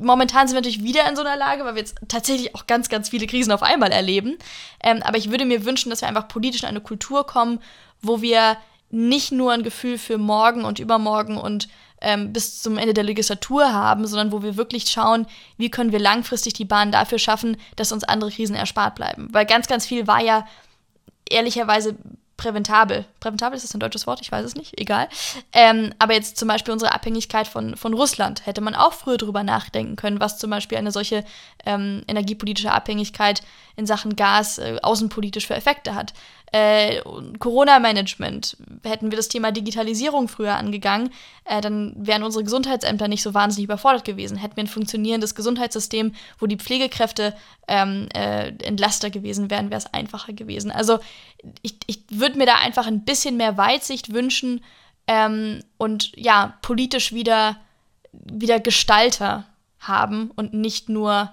momentan 0.00 0.48
sind 0.48 0.56
wir 0.56 0.60
natürlich 0.60 0.82
wieder 0.82 1.08
in 1.08 1.16
so 1.16 1.22
einer 1.22 1.36
Lage, 1.36 1.64
weil 1.64 1.74
wir 1.74 1.82
jetzt 1.82 1.96
tatsächlich 2.08 2.54
auch 2.54 2.66
ganz, 2.66 2.88
ganz 2.88 3.10
viele 3.10 3.26
Krisen 3.26 3.52
auf 3.52 3.62
einmal 3.62 3.92
erleben. 3.92 4.38
Ähm, 4.82 5.02
aber 5.02 5.18
ich 5.18 5.30
würde 5.30 5.44
mir 5.44 5.64
wünschen, 5.64 5.90
dass 5.90 6.00
wir 6.00 6.08
einfach 6.08 6.28
politisch 6.28 6.62
in 6.62 6.68
eine 6.68 6.80
Kultur 6.80 7.26
kommen, 7.26 7.60
wo 8.02 8.22
wir 8.22 8.56
nicht 8.90 9.32
nur 9.32 9.52
ein 9.52 9.62
Gefühl 9.62 9.98
für 9.98 10.18
morgen 10.18 10.64
und 10.64 10.78
übermorgen 10.78 11.38
und 11.38 11.68
ähm, 12.00 12.32
bis 12.32 12.62
zum 12.62 12.78
Ende 12.78 12.94
der 12.94 13.04
Legislatur 13.04 13.72
haben, 13.72 14.06
sondern 14.06 14.32
wo 14.32 14.42
wir 14.42 14.56
wirklich 14.56 14.88
schauen, 14.88 15.26
wie 15.56 15.70
können 15.70 15.92
wir 15.92 15.98
langfristig 15.98 16.52
die 16.52 16.64
Bahn 16.64 16.92
dafür 16.92 17.18
schaffen, 17.18 17.56
dass 17.76 17.92
uns 17.92 18.04
andere 18.04 18.30
Krisen 18.30 18.54
erspart 18.54 18.94
bleiben. 18.94 19.28
Weil 19.32 19.46
ganz, 19.46 19.66
ganz 19.66 19.86
viel 19.86 20.06
war 20.06 20.22
ja 20.22 20.46
ehrlicherweise 21.28 21.96
präventabel. 22.36 23.06
Präventabel 23.20 23.56
ist 23.56 23.64
das 23.64 23.74
ein 23.74 23.80
deutsches 23.80 24.06
Wort? 24.06 24.20
Ich 24.20 24.30
weiß 24.30 24.44
es 24.44 24.54
nicht, 24.54 24.78
egal. 24.78 25.08
Ähm, 25.52 25.94
aber 25.98 26.12
jetzt 26.12 26.36
zum 26.36 26.48
Beispiel 26.48 26.72
unsere 26.72 26.92
Abhängigkeit 26.92 27.48
von, 27.48 27.76
von 27.76 27.94
Russland 27.94 28.44
hätte 28.46 28.60
man 28.60 28.74
auch 28.74 28.92
früher 28.92 29.16
drüber 29.16 29.42
nachdenken 29.42 29.96
können, 29.96 30.20
was 30.20 30.38
zum 30.38 30.50
Beispiel 30.50 30.76
eine 30.76 30.92
solche 30.92 31.24
ähm, 31.64 32.02
energiepolitische 32.06 32.72
Abhängigkeit 32.72 33.42
in 33.74 33.86
Sachen 33.86 34.16
Gas 34.16 34.58
äh, 34.58 34.76
außenpolitisch 34.82 35.46
für 35.46 35.54
Effekte 35.54 35.94
hat. 35.94 36.12
Äh, 36.52 37.02
Corona-Management, 37.38 38.56
hätten 38.84 39.10
wir 39.10 39.16
das 39.16 39.28
Thema 39.28 39.50
Digitalisierung 39.50 40.28
früher 40.28 40.54
angegangen, 40.54 41.10
äh, 41.44 41.60
dann 41.60 41.92
wären 41.96 42.22
unsere 42.22 42.44
Gesundheitsämter 42.44 43.08
nicht 43.08 43.22
so 43.22 43.34
wahnsinnig 43.34 43.64
überfordert 43.64 44.04
gewesen. 44.04 44.36
Hätten 44.36 44.56
wir 44.56 44.64
ein 44.64 44.68
funktionierendes 44.68 45.34
Gesundheitssystem, 45.34 46.14
wo 46.38 46.46
die 46.46 46.56
Pflegekräfte 46.56 47.34
ähm, 47.66 48.08
äh, 48.14 48.48
entlaster 48.64 49.10
gewesen 49.10 49.50
wären, 49.50 49.70
wäre 49.70 49.78
es 49.78 49.92
einfacher 49.92 50.32
gewesen. 50.32 50.70
Also 50.70 51.00
ich, 51.62 51.78
ich 51.86 52.04
würde 52.10 52.38
mir 52.38 52.46
da 52.46 52.56
einfach 52.56 52.86
ein 52.86 53.04
bisschen 53.04 53.36
mehr 53.36 53.56
Weitsicht 53.56 54.12
wünschen 54.12 54.64
ähm, 55.08 55.64
und 55.78 56.12
ja, 56.16 56.58
politisch 56.62 57.12
wieder, 57.12 57.56
wieder 58.12 58.60
Gestalter 58.60 59.44
haben 59.80 60.30
und 60.36 60.54
nicht 60.54 60.88
nur 60.88 61.30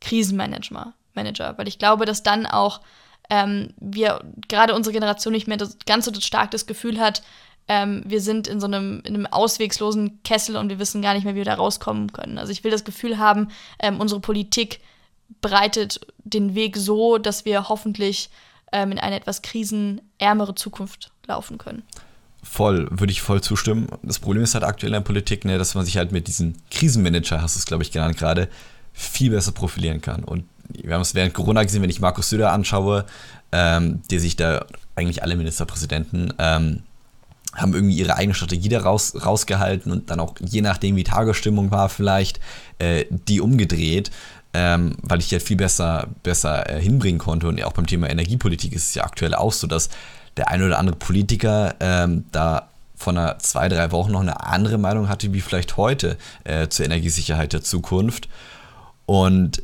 Krisenmanager. 0.00 0.92
Manager, 1.16 1.56
weil 1.56 1.66
ich 1.66 1.78
glaube, 1.78 2.04
dass 2.04 2.22
dann 2.22 2.46
auch 2.46 2.80
ähm, 3.30 3.70
wir 3.78 4.24
gerade 4.48 4.74
unsere 4.74 4.92
Generation 4.92 5.32
nicht 5.32 5.48
mehr 5.48 5.56
das, 5.56 5.78
ganz 5.86 6.04
so 6.04 6.12
stark 6.20 6.50
das 6.50 6.66
Gefühl 6.66 7.00
hat, 7.00 7.22
ähm, 7.68 8.02
wir 8.06 8.20
sind 8.20 8.46
in 8.46 8.60
so 8.60 8.66
einem, 8.66 9.00
in 9.04 9.14
einem 9.14 9.26
auswegslosen 9.26 10.22
Kessel 10.22 10.56
und 10.56 10.68
wir 10.68 10.78
wissen 10.78 11.02
gar 11.02 11.14
nicht 11.14 11.24
mehr, 11.24 11.34
wie 11.34 11.38
wir 11.38 11.44
da 11.44 11.54
rauskommen 11.54 12.12
können. 12.12 12.38
Also 12.38 12.52
ich 12.52 12.62
will 12.62 12.70
das 12.70 12.84
Gefühl 12.84 13.18
haben, 13.18 13.48
ähm, 13.80 14.00
unsere 14.00 14.20
Politik 14.20 14.80
breitet 15.40 16.00
den 16.18 16.54
Weg 16.54 16.76
so, 16.76 17.18
dass 17.18 17.44
wir 17.44 17.68
hoffentlich 17.68 18.30
ähm, 18.72 18.92
in 18.92 18.98
eine 18.98 19.16
etwas 19.16 19.42
krisenärmere 19.42 20.54
Zukunft 20.54 21.10
laufen 21.26 21.58
können. 21.58 21.82
Voll, 22.42 22.86
würde 22.90 23.10
ich 23.10 23.22
voll 23.22 23.40
zustimmen. 23.40 23.88
Das 24.02 24.20
Problem 24.20 24.44
ist 24.44 24.54
halt 24.54 24.62
aktuell 24.62 24.90
in 24.90 24.94
der 24.94 25.00
Politik, 25.00 25.44
ne, 25.44 25.58
dass 25.58 25.74
man 25.74 25.84
sich 25.84 25.96
halt 25.96 26.12
mit 26.12 26.28
diesem 26.28 26.54
Krisenmanager, 26.70 27.42
hast 27.42 27.56
du 27.56 27.58
es, 27.58 27.66
glaube 27.66 27.82
ich, 27.82 27.90
genannt 27.90 28.16
gerade, 28.16 28.48
viel 28.92 29.30
besser 29.32 29.50
profilieren 29.50 30.00
kann. 30.00 30.22
Und 30.22 30.44
wir 30.72 30.94
haben 30.94 31.02
es 31.02 31.14
während 31.14 31.34
Corona 31.34 31.62
gesehen, 31.62 31.82
wenn 31.82 31.90
ich 31.90 32.00
Markus 32.00 32.30
Söder 32.30 32.52
anschaue, 32.52 33.04
ähm, 33.52 34.02
der 34.10 34.20
sich 34.20 34.36
da 34.36 34.66
eigentlich 34.94 35.22
alle 35.22 35.36
Ministerpräsidenten 35.36 36.32
ähm, 36.38 36.82
haben 37.54 37.74
irgendwie 37.74 37.96
ihre 37.96 38.16
eigene 38.16 38.34
Strategie 38.34 38.68
da 38.68 38.80
raus, 38.80 39.14
rausgehalten 39.24 39.90
und 39.90 40.10
dann 40.10 40.20
auch 40.20 40.34
je 40.40 40.60
nachdem, 40.60 40.96
wie 40.96 41.04
Tagesstimmung 41.04 41.70
war, 41.70 41.88
vielleicht 41.88 42.40
äh, 42.78 43.06
die 43.10 43.40
umgedreht, 43.40 44.10
ähm, 44.52 44.96
weil 45.02 45.20
ich 45.20 45.28
die 45.28 45.36
halt 45.36 45.42
viel 45.42 45.56
besser, 45.56 46.08
besser 46.22 46.68
äh, 46.68 46.80
hinbringen 46.80 47.18
konnte. 47.18 47.48
Und 47.48 47.62
auch 47.64 47.72
beim 47.72 47.86
Thema 47.86 48.10
Energiepolitik 48.10 48.72
ist 48.72 48.88
es 48.88 48.94
ja 48.94 49.04
aktuell 49.04 49.34
auch 49.34 49.52
so, 49.52 49.66
dass 49.66 49.88
der 50.36 50.48
ein 50.48 50.62
oder 50.62 50.78
andere 50.78 50.96
Politiker 50.96 51.74
ähm, 51.80 52.24
da 52.32 52.68
von 52.94 53.16
einer 53.16 53.38
zwei, 53.38 53.68
drei 53.68 53.90
Wochen 53.92 54.12
noch 54.12 54.20
eine 54.20 54.44
andere 54.44 54.78
Meinung 54.78 55.08
hatte, 55.08 55.32
wie 55.32 55.40
vielleicht 55.40 55.76
heute 55.76 56.16
äh, 56.44 56.68
zur 56.68 56.86
Energiesicherheit 56.86 57.52
der 57.52 57.62
Zukunft. 57.62 58.28
Und 59.04 59.62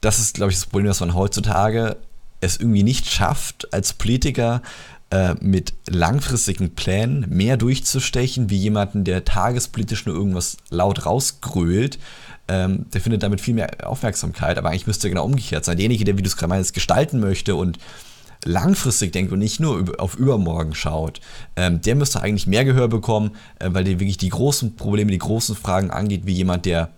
das 0.00 0.18
ist, 0.18 0.34
glaube 0.34 0.52
ich, 0.52 0.58
das 0.58 0.66
Problem, 0.66 0.86
dass 0.86 1.00
man 1.00 1.14
heutzutage 1.14 1.96
es 2.40 2.58
irgendwie 2.58 2.82
nicht 2.82 3.10
schafft, 3.10 3.72
als 3.72 3.92
Politiker 3.92 4.62
äh, 5.10 5.34
mit 5.40 5.72
langfristigen 5.88 6.74
Plänen 6.74 7.26
mehr 7.28 7.56
durchzustechen, 7.56 8.50
wie 8.50 8.58
jemanden, 8.58 9.04
der 9.04 9.24
tagespolitisch 9.24 10.06
nur 10.06 10.14
irgendwas 10.14 10.58
laut 10.70 11.06
rausgrölt. 11.06 11.98
Ähm, 12.46 12.86
der 12.92 13.00
findet 13.00 13.22
damit 13.22 13.40
viel 13.40 13.54
mehr 13.54 13.70
Aufmerksamkeit, 13.88 14.56
aber 14.56 14.70
eigentlich 14.70 14.86
müsste 14.86 15.08
er 15.08 15.10
genau 15.10 15.24
umgekehrt 15.24 15.64
sein. 15.64 15.76
Derjenige, 15.76 16.04
der, 16.04 16.16
wie 16.16 16.22
du 16.22 16.28
es 16.28 16.36
gerade 16.36 16.50
meinst, 16.50 16.74
gestalten 16.74 17.20
möchte 17.20 17.54
und 17.54 17.78
langfristig 18.44 19.12
denkt 19.12 19.32
und 19.32 19.38
nicht 19.40 19.60
nur 19.60 19.98
auf 19.98 20.14
übermorgen 20.16 20.74
schaut, 20.74 21.20
ähm, 21.56 21.80
der 21.80 21.94
müsste 21.94 22.22
eigentlich 22.22 22.46
mehr 22.46 22.64
Gehör 22.64 22.88
bekommen, 22.88 23.32
äh, 23.58 23.70
weil 23.72 23.84
der 23.84 24.00
wirklich 24.00 24.18
die 24.18 24.28
großen 24.28 24.76
Probleme, 24.76 25.10
die 25.10 25.18
großen 25.18 25.56
Fragen 25.56 25.90
angeht, 25.90 26.22
wie 26.24 26.34
jemand, 26.34 26.66
der 26.66 26.90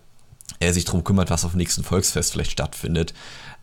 äh, 0.58 0.72
sich 0.72 0.84
darum 0.84 1.04
kümmert, 1.04 1.30
was 1.30 1.44
auf 1.44 1.52
dem 1.52 1.58
nächsten 1.58 1.84
Volksfest 1.84 2.32
vielleicht 2.32 2.52
stattfindet. 2.52 3.14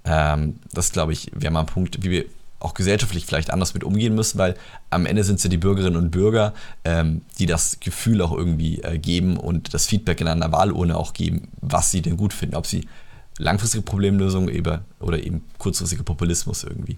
Ähm, 0.06 0.60
das, 0.72 0.92
glaube 0.92 1.14
ich, 1.14 1.32
wäre 1.34 1.52
mal 1.52 1.62
ein 1.62 1.66
Punkt, 1.66 2.04
wie 2.04 2.10
wir 2.10 2.26
auch 2.60 2.74
gesellschaftlich 2.74 3.26
vielleicht 3.26 3.52
anders 3.52 3.74
mit 3.74 3.84
umgehen 3.84 4.16
müssen, 4.16 4.40
weil 4.40 4.56
am 4.90 5.06
Ende 5.06 5.24
sind 5.24 5.36
es 5.36 5.44
ja 5.44 5.50
die 5.50 5.58
Bürgerinnen 5.58 5.98
und 5.98 6.10
Bürger, 6.10 6.54
ähm, 6.86 7.22
die 7.38 7.46
das 7.46 7.80
Gefühl 7.80 8.22
auch 8.22 8.32
irgendwie 8.32 8.82
äh, 8.82 8.98
geben 8.98 9.38
und 9.38 9.74
das 9.74 9.86
Feedback 9.86 10.22
in 10.22 10.28
einer 10.28 10.52
Wahlurne 10.52 10.98
auch 10.98 11.14
geben, 11.14 11.50
was 11.62 11.92
sie 11.92 12.02
denn 12.02 12.18
gut 12.18 12.34
finden, 12.34 12.56
ob 12.56 12.66
sie 12.66 12.88
langfristige 13.38 13.84
Problemlösungen 13.84 14.50
eben, 14.50 14.80
oder 15.00 15.24
eben 15.24 15.44
kurzfristige 15.60 16.04
Populismus 16.04 16.64
irgendwie. 16.64 16.98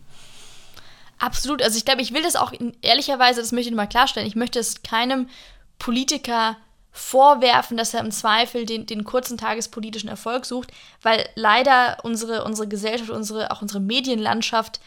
Absolut. 1.17 1.62
Also 1.62 1.78
ich 1.78 1.84
glaube, 1.84 2.02
ich 2.02 2.13
will 2.13 2.23
das 2.23 2.38
auch 2.38 2.54
ehrlicherweise, 2.82 3.41
das 3.41 3.52
möchte 3.52 3.69
ich 3.69 3.75
mal 3.75 3.88
klarstellen, 3.88 4.28
ich 4.28 4.38
möchte 4.38 4.60
es 4.60 4.82
keinem 4.84 5.28
Politiker 5.78 6.56
vorwerfen, 6.91 7.78
dass 7.78 7.93
er 7.93 8.02
im 8.02 8.12
Zweifel 8.12 8.65
den, 8.65 8.86
den 8.86 9.04
kurzen 9.04 9.38
tagespolitischen 9.38 10.10
Erfolg 10.10 10.45
sucht, 10.45 10.71
weil 11.02 11.28
leider 11.36 11.97
unsere, 12.04 12.43
unsere 12.43 12.67
Gesellschaft, 12.67 13.10
unsere, 13.10 13.52
auch 13.52 13.62
unsere 13.62 13.80
Medienlandschaft 13.80 14.80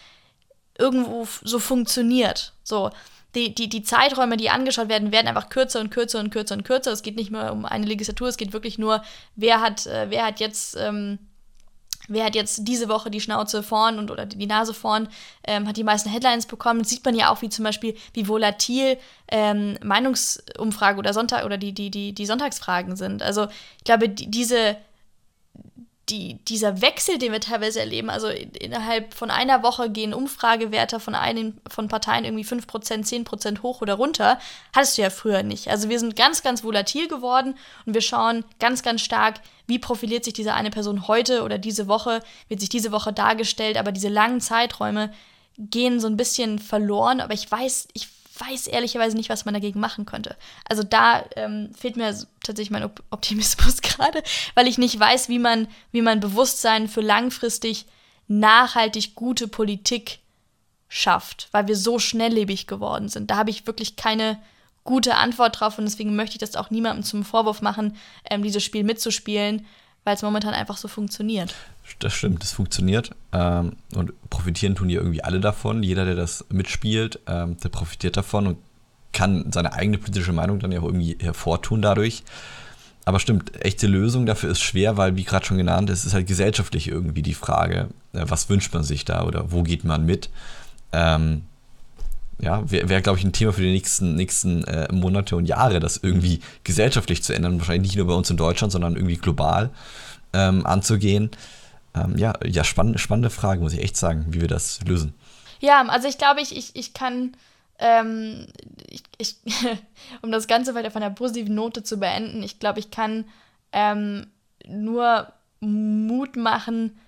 irgendwo 0.79 1.27
so 1.43 1.59
funktioniert. 1.59 2.53
So, 2.65 2.91
die, 3.35 3.55
die, 3.55 3.69
die 3.69 3.83
Zeiträume, 3.83 4.37
die 4.37 4.51
angeschaut 4.51 4.89
werden, 4.89 5.13
werden 5.13 5.29
einfach 5.29 5.49
kürzer 5.49 5.81
und 5.81 5.91
kürzer 5.91 6.21
und 6.21 6.31
kürzer 6.31 6.55
und 6.55 6.65
kürzer. 6.65 6.93
Es 6.93 7.03
geht 7.03 7.17
nicht 7.17 7.31
mehr 7.31 7.53
um 7.53 7.65
eine 7.65 7.87
Legislatur, 7.87 8.29
es 8.29 8.37
geht 8.37 8.53
wirklich 8.53 8.79
nur, 8.79 9.03
wer 9.37 9.61
hat, 9.61 9.87
äh, 9.87 10.11
wer 10.11 10.27
hat 10.27 10.41
jetzt 10.41 10.77
ähm, 10.77 11.19
wer 12.09 12.25
hat 12.25 12.35
jetzt 12.35 12.61
diese 12.63 12.89
Woche 12.89 13.11
die 13.11 13.21
Schnauze 13.21 13.63
vorn 13.63 13.99
und 13.99 14.11
oder 14.11 14.27
die 14.27 14.47
Nase 14.47 14.75
vorn, 14.75 15.09
ähm, 15.45 15.69
hat 15.69 15.77
die 15.77 15.85
meisten 15.85 16.09
Headlines 16.09 16.47
bekommen. 16.47 16.81
Das 16.81 16.91
sieht 16.91 17.05
man 17.05 17.15
ja 17.15 17.31
auch, 17.31 17.43
wie 17.43 17.49
zum 17.49 17.65
Beispiel, 17.65 17.97
wie 18.13 18.29
volatil 18.29 18.99
ähm, 19.29 19.79
Meinungsumfrage 19.83 20.99
oder 20.99 21.13
Sonntag 21.13 21.45
oder 21.45 21.59
die, 21.59 21.73
die, 21.73 21.91
die, 21.91 22.13
die 22.13 22.27
Sonntagsfragen 22.27 22.97
sind. 22.97 23.23
Also 23.23 23.47
ich 23.79 23.85
glaube, 23.85 24.09
die, 24.09 24.31
diese 24.31 24.77
die, 26.13 26.35
dieser 26.45 26.83
Wechsel, 26.83 27.19
den 27.19 27.33
wir 27.33 27.41
teilweise 27.41 27.81
erleben, 27.81 28.11
also 28.11 28.29
innerhalb 28.29 29.15
von 29.15 29.31
einer 29.31 29.63
Woche 29.63 29.89
gehen 29.89 30.13
Umfragewerte 30.13 31.01
von, 31.01 31.15
einen, 31.15 31.59
von 31.69 31.89
Parteien 31.89 32.25
irgendwie 32.25 32.45
5%, 32.45 32.67
10% 32.67 33.63
hoch 33.63 33.81
oder 33.81 33.95
runter, 33.95 34.39
hattest 34.75 34.99
du 34.99 35.03
ja 35.03 35.11
früher 35.11 35.43
nicht. 35.43 35.69
Also 35.69 35.89
wir 35.89 35.99
sind 35.99 36.15
ganz, 36.15 36.43
ganz 36.43 36.63
volatil 36.63 37.09
geworden 37.09 37.57
und 37.87 37.95
wir 37.95 38.03
schauen 38.03 38.45
ganz, 38.61 38.83
ganz 38.83 39.01
stark, 39.01 39.41
wie 39.67 39.79
profiliert 39.79 40.25
sich 40.25 40.35
diese 40.35 40.53
eine 40.53 40.71
Person 40.71 41.09
heute 41.09 41.43
oder 41.43 41.57
diese 41.57 41.89
Woche, 41.89 42.21
wird 42.49 42.61
sich 42.61 42.69
diese 42.69 42.93
Woche 42.93 43.15
dargestellt, 43.15 43.79
aber 43.79 43.91
diese 43.91 44.11
langen 44.11 44.43
Zeiträume 44.43 45.13
gehen 45.57 45.99
so 45.99 46.09
ein 46.09 46.19
bisschen 46.19 46.59
verloren, 46.59 47.21
aber 47.21 47.33
ich 47.33 47.51
weiß, 47.51 47.89
ich 47.95 48.09
weiß 48.39 48.67
ehrlicherweise 48.67 49.17
nicht, 49.17 49.29
was 49.29 49.45
man 49.45 49.55
dagegen 49.55 49.81
machen 49.81 50.07
könnte. 50.07 50.37
Also 50.69 50.83
da 50.83 51.25
ähm, 51.37 51.71
fehlt 51.75 51.97
mir 51.97 52.17
tatsächlich 52.43 52.71
mein 52.71 52.91
Optimismus 53.11 53.81
gerade, 53.83 54.23
weil 54.55 54.69
ich 54.69 54.79
nicht 54.79 54.99
weiß, 54.99 55.29
wie 55.29 55.39
man, 55.39 55.69
wie 55.91 56.03
man 56.03 56.21
Bewusstsein 56.21 56.89
für 56.89 57.01
langfristig 57.01 57.87
nachhaltig 58.29 59.15
gute 59.15 59.49
Politik 59.49 60.21
schafft, 60.89 61.49
weil 61.53 61.69
wir 61.69 61.77
so 61.77 61.99
schnelllebig 61.99 62.67
geworden 62.67 63.09
sind. 63.09 63.31
Da 63.31 63.37
habe 63.37 63.51
ich 63.51 63.67
wirklich 63.67 63.97
keine 63.97 64.39
gute 64.85 65.17
Antwort 65.17 65.61
drauf 65.61 65.79
und 65.79 65.85
deswegen 65.85 66.17
möchte 66.17 66.35
ich 66.35 66.41
das 66.41 66.57
auch 66.57 66.71
niemandem 66.71 67.05
zum 67.05 67.25
Vorwurf 67.25 67.63
machen, 67.63 67.97
ähm, 68.29 68.43
dieses 68.43 68.65
Spiel 68.65 68.85
mitzuspielen, 68.85 69.67
weil 70.05 70.15
es 70.15 70.23
momentan 70.23 70.55
einfach 70.55 70.77
so 70.77 70.89
funktioniert. 70.89 71.55
Das 71.99 72.13
stimmt, 72.13 72.43
das 72.43 72.53
funktioniert. 72.53 73.11
Ähm, 73.33 73.77
und 73.95 74.13
profitieren 74.31 74.75
tun 74.75 74.91
ja 74.91 74.99
irgendwie 74.99 75.23
alle 75.23 75.41
davon. 75.41 75.83
Jeder, 75.83 76.05
der 76.05 76.15
das 76.15 76.45
mitspielt, 76.49 77.21
ähm, 77.27 77.57
der 77.59 77.69
profitiert 77.69 78.17
davon 78.17 78.47
und 78.47 78.59
kann 79.13 79.53
seine 79.53 79.75
eigene 79.75 79.99
politische 79.99 80.33
Meinung 80.33 80.59
dann 80.59 80.73
ja 80.73 80.81
auch 80.81 80.85
irgendwie 80.85 81.19
hervortun 81.21 81.83
dadurch. 81.83 82.25
Aber 83.05 83.19
stimmt, 83.19 83.63
echte 83.65 83.87
Lösung 83.87 84.27
dafür 84.27 84.51
ist 84.51 84.61
schwer, 84.61 84.97
weil, 84.97 85.17
wie 85.17 85.25
gerade 85.25 85.45
schon 85.45 85.59
genannt, 85.59 85.91
es 85.91 86.05
ist 86.05 86.15
halt 86.15 86.27
gesellschaftlich 86.27 86.89
irgendwie 86.89 87.23
die 87.23 87.35
Frage, 87.35 87.89
äh, 88.13 88.25
was 88.29 88.49
wünscht 88.49 88.73
man 88.73 88.85
sich 88.85 89.05
da 89.05 89.25
oder 89.25 89.51
wo 89.51 89.63
geht 89.63 89.85
man 89.85 90.07
mit? 90.07 90.31
Ähm, 90.93 91.43
ja, 92.43 92.69
wäre, 92.71 92.89
wär, 92.89 93.01
glaube 93.01 93.19
ich, 93.21 93.25
ein 93.25 93.33
Thema 93.33 93.53
für 93.53 93.63
die 93.63 93.71
nächsten, 93.71 94.17
nächsten 94.17 94.65
äh, 94.65 94.93
Monate 94.93 95.37
und 95.37 95.47
Jahre, 95.47 95.79
das 95.79 95.97
irgendwie 95.97 96.41
gesellschaftlich 96.65 97.23
zu 97.23 97.33
ändern, 97.33 97.59
wahrscheinlich 97.59 97.93
nicht 97.93 97.97
nur 97.97 98.09
bei 98.09 98.15
uns 98.15 98.31
in 98.31 98.37
Deutschland, 98.37 98.73
sondern 98.73 98.97
irgendwie 98.97 99.17
global 99.17 99.71
ähm, 100.33 100.67
anzugehen. 100.67 101.31
Ähm, 101.95 102.19
ja, 102.19 102.33
ja 102.45 102.65
spann 102.65 102.99
spannende 102.99 103.31
Frage, 103.31 103.61
muss 103.61 103.75
ich 103.75 103.83
echt 103.83 103.97
sagen, 103.97 104.27
wie 104.31 104.41
wir 104.41 104.49
das 104.49 104.81
lösen. 104.85 105.15
Ja, 105.61 105.87
also 105.87 106.09
ich 106.09 106.19
glaube, 106.19 106.41
ich, 106.41 106.57
ich, 106.57 106.75
ich 106.75 106.95
kann, 106.95 107.37
ähm, 107.79 108.49
ich, 108.89 109.05
ich 109.19 109.37
um 110.23 110.33
das 110.33 110.49
Ganze 110.49 110.75
weiter 110.75 110.91
von 110.91 111.03
der 111.03 111.11
positiven 111.11 111.55
Note 111.55 111.85
zu 111.85 111.99
beenden, 111.99 112.43
ich 112.43 112.59
glaube, 112.59 112.81
ich 112.81 112.91
kann 112.91 113.25
ähm, 113.71 114.27
nur 114.67 115.33
Mut 115.61 116.37
machen, 116.37 116.99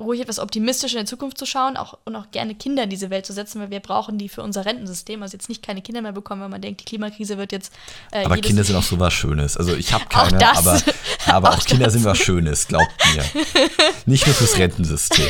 ruhig 0.00 0.20
etwas 0.20 0.38
optimistisch 0.38 0.94
in 0.94 1.00
die 1.00 1.04
Zukunft 1.06 1.38
zu 1.38 1.46
schauen 1.46 1.76
auch, 1.76 1.98
und 2.04 2.16
auch 2.16 2.30
gerne 2.30 2.54
Kinder 2.54 2.84
in 2.84 2.90
diese 2.90 3.10
Welt 3.10 3.26
zu 3.26 3.32
setzen, 3.32 3.60
weil 3.60 3.70
wir 3.70 3.80
brauchen 3.80 4.18
die 4.18 4.28
für 4.28 4.42
unser 4.42 4.64
Rentensystem. 4.64 5.22
Also 5.22 5.36
jetzt 5.36 5.48
nicht 5.48 5.62
keine 5.62 5.82
Kinder 5.82 6.02
mehr 6.02 6.12
bekommen, 6.12 6.42
wenn 6.42 6.50
man 6.50 6.60
denkt, 6.60 6.80
die 6.80 6.84
Klimakrise 6.84 7.38
wird 7.38 7.52
jetzt. 7.52 7.72
Äh, 8.12 8.24
aber 8.24 8.36
Kinder 8.38 8.64
sind 8.64 8.76
auch 8.76 8.82
so 8.82 8.98
was 8.98 9.12
Schönes. 9.12 9.56
Also 9.56 9.74
ich 9.74 9.92
habe 9.92 10.04
keine, 10.08 10.38
auch 10.38 10.56
aber, 10.56 10.82
aber 11.26 11.48
auch, 11.50 11.58
auch 11.58 11.64
Kinder 11.64 11.90
sind 11.90 12.04
was 12.04 12.18
Schönes, 12.18 12.68
glaubt 12.68 12.92
mir. 13.14 13.24
nicht 14.06 14.26
nur 14.26 14.34
fürs 14.34 14.58
Rentensystem. 14.58 15.26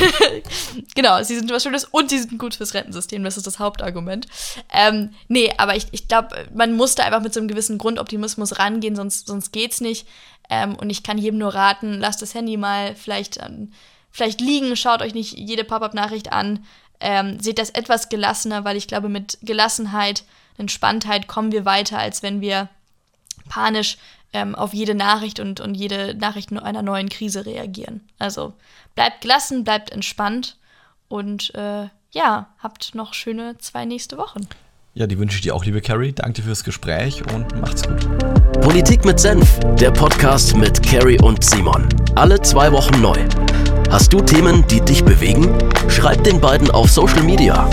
genau, 0.95 1.23
sie 1.23 1.37
sind 1.37 1.51
was 1.51 1.63
Schönes 1.63 1.85
und 1.85 2.11
sie 2.11 2.19
sind 2.19 2.39
gut 2.39 2.55
fürs 2.55 2.75
Rentensystem. 2.75 3.23
Das 3.25 3.37
ist 3.37 3.47
das 3.47 3.59
Hauptargument. 3.59 4.27
Ähm, 4.73 5.11
nee, 5.29 5.53
aber 5.59 5.77
ich, 5.77 5.87
ich 5.93 6.09
glaube, 6.09 6.47
man 6.55 6.75
muss 6.75 6.95
da 6.95 7.05
einfach 7.05 7.23
mit 7.23 7.35
so 7.35 7.41
einem 7.41 7.49
gewissen 7.49 7.79
Grundoptimismus 7.79 8.59
rangehen, 8.59 8.97
sonst, 8.97 9.27
sonst 9.27 9.53
geht's 9.53 9.81
nicht. 9.81 10.07
Ähm, 10.49 10.77
und 10.77 10.91
ich 10.91 11.03
kann 11.03 11.19
jedem 11.19 11.39
nur 11.39 11.55
raten, 11.55 11.99
lasst 11.99 12.23
das 12.23 12.35
Handy 12.35 12.57
mal 12.57 12.95
vielleicht 12.95 13.41
an 13.41 13.73
vielleicht 14.17 14.41
liegen, 14.41 14.77
schaut 14.77 15.03
euch 15.03 15.15
nicht 15.15 15.39
jede 15.39 15.63
Pop-up-Nachricht 15.63 16.33
an, 16.33 16.65
ähm, 17.01 17.39
seht 17.39 17.59
das 17.59 17.71
etwas 17.71 18.09
gelassener, 18.09 18.65
weil 18.65 18.77
ich 18.77 18.89
glaube, 18.89 19.11
mit 19.11 19.39
Gelassenheit, 19.43 20.25
Entspanntheit 20.57 21.29
kommen 21.29 21.53
wir 21.53 21.67
weiter, 21.67 21.99
als 21.99 22.23
wenn 22.23 22.41
wir 22.41 22.71
panisch 23.51 23.99
ähm, 24.33 24.55
auf 24.55 24.73
jede 24.73 24.95
Nachricht 24.95 25.39
und, 25.39 25.61
und 25.61 25.75
jede 25.75 26.15
Nachricht 26.15 26.51
einer 26.51 26.83
neuen 26.83 27.11
Krise 27.11 27.45
reagieren. 27.45 28.09
Also 28.19 28.55
bleibt 28.95 29.21
gelassen, 29.21 29.65
bleibt 29.65 29.91
entspannt 29.93 30.57
und 31.09 31.55
äh, 31.55 31.89
ja, 32.13 32.49
habt 32.59 32.95
noch 32.95 33.13
schöne 33.13 33.59
zwei 33.59 33.85
nächste 33.85 34.17
Wochen. 34.17 34.49
Ja, 34.95 35.07
die 35.07 35.19
wünsche 35.19 35.37
ich 35.37 35.43
dir 35.43 35.55
auch, 35.55 35.67
liebe 35.67 35.83
Carrie. 35.83 36.15
Danke 36.15 36.41
dir 36.41 36.47
fürs 36.47 36.65
Gespräch 36.65 37.23
und 37.35 37.55
macht's 37.61 37.83
gut. 37.83 38.09
Politik 38.63 39.05
mit 39.05 39.21
Senf, 39.21 39.61
der 39.79 39.91
Podcast 39.91 40.57
mit 40.57 40.83
Carrie 40.83 41.21
und 41.21 41.45
Simon. 41.45 41.87
Alle 42.15 42.41
zwei 42.41 42.73
Wochen 42.73 43.03
neu. 43.03 43.19
Hast 43.91 44.13
du 44.13 44.21
Themen, 44.21 44.67
die 44.67 44.81
dich 44.81 45.05
bewegen? 45.05 45.49
Schreib 45.89 46.25
den 46.25 46.41
beiden 46.41 46.71
auf 46.71 46.91
Social 46.91 47.23
Media. 47.23 47.69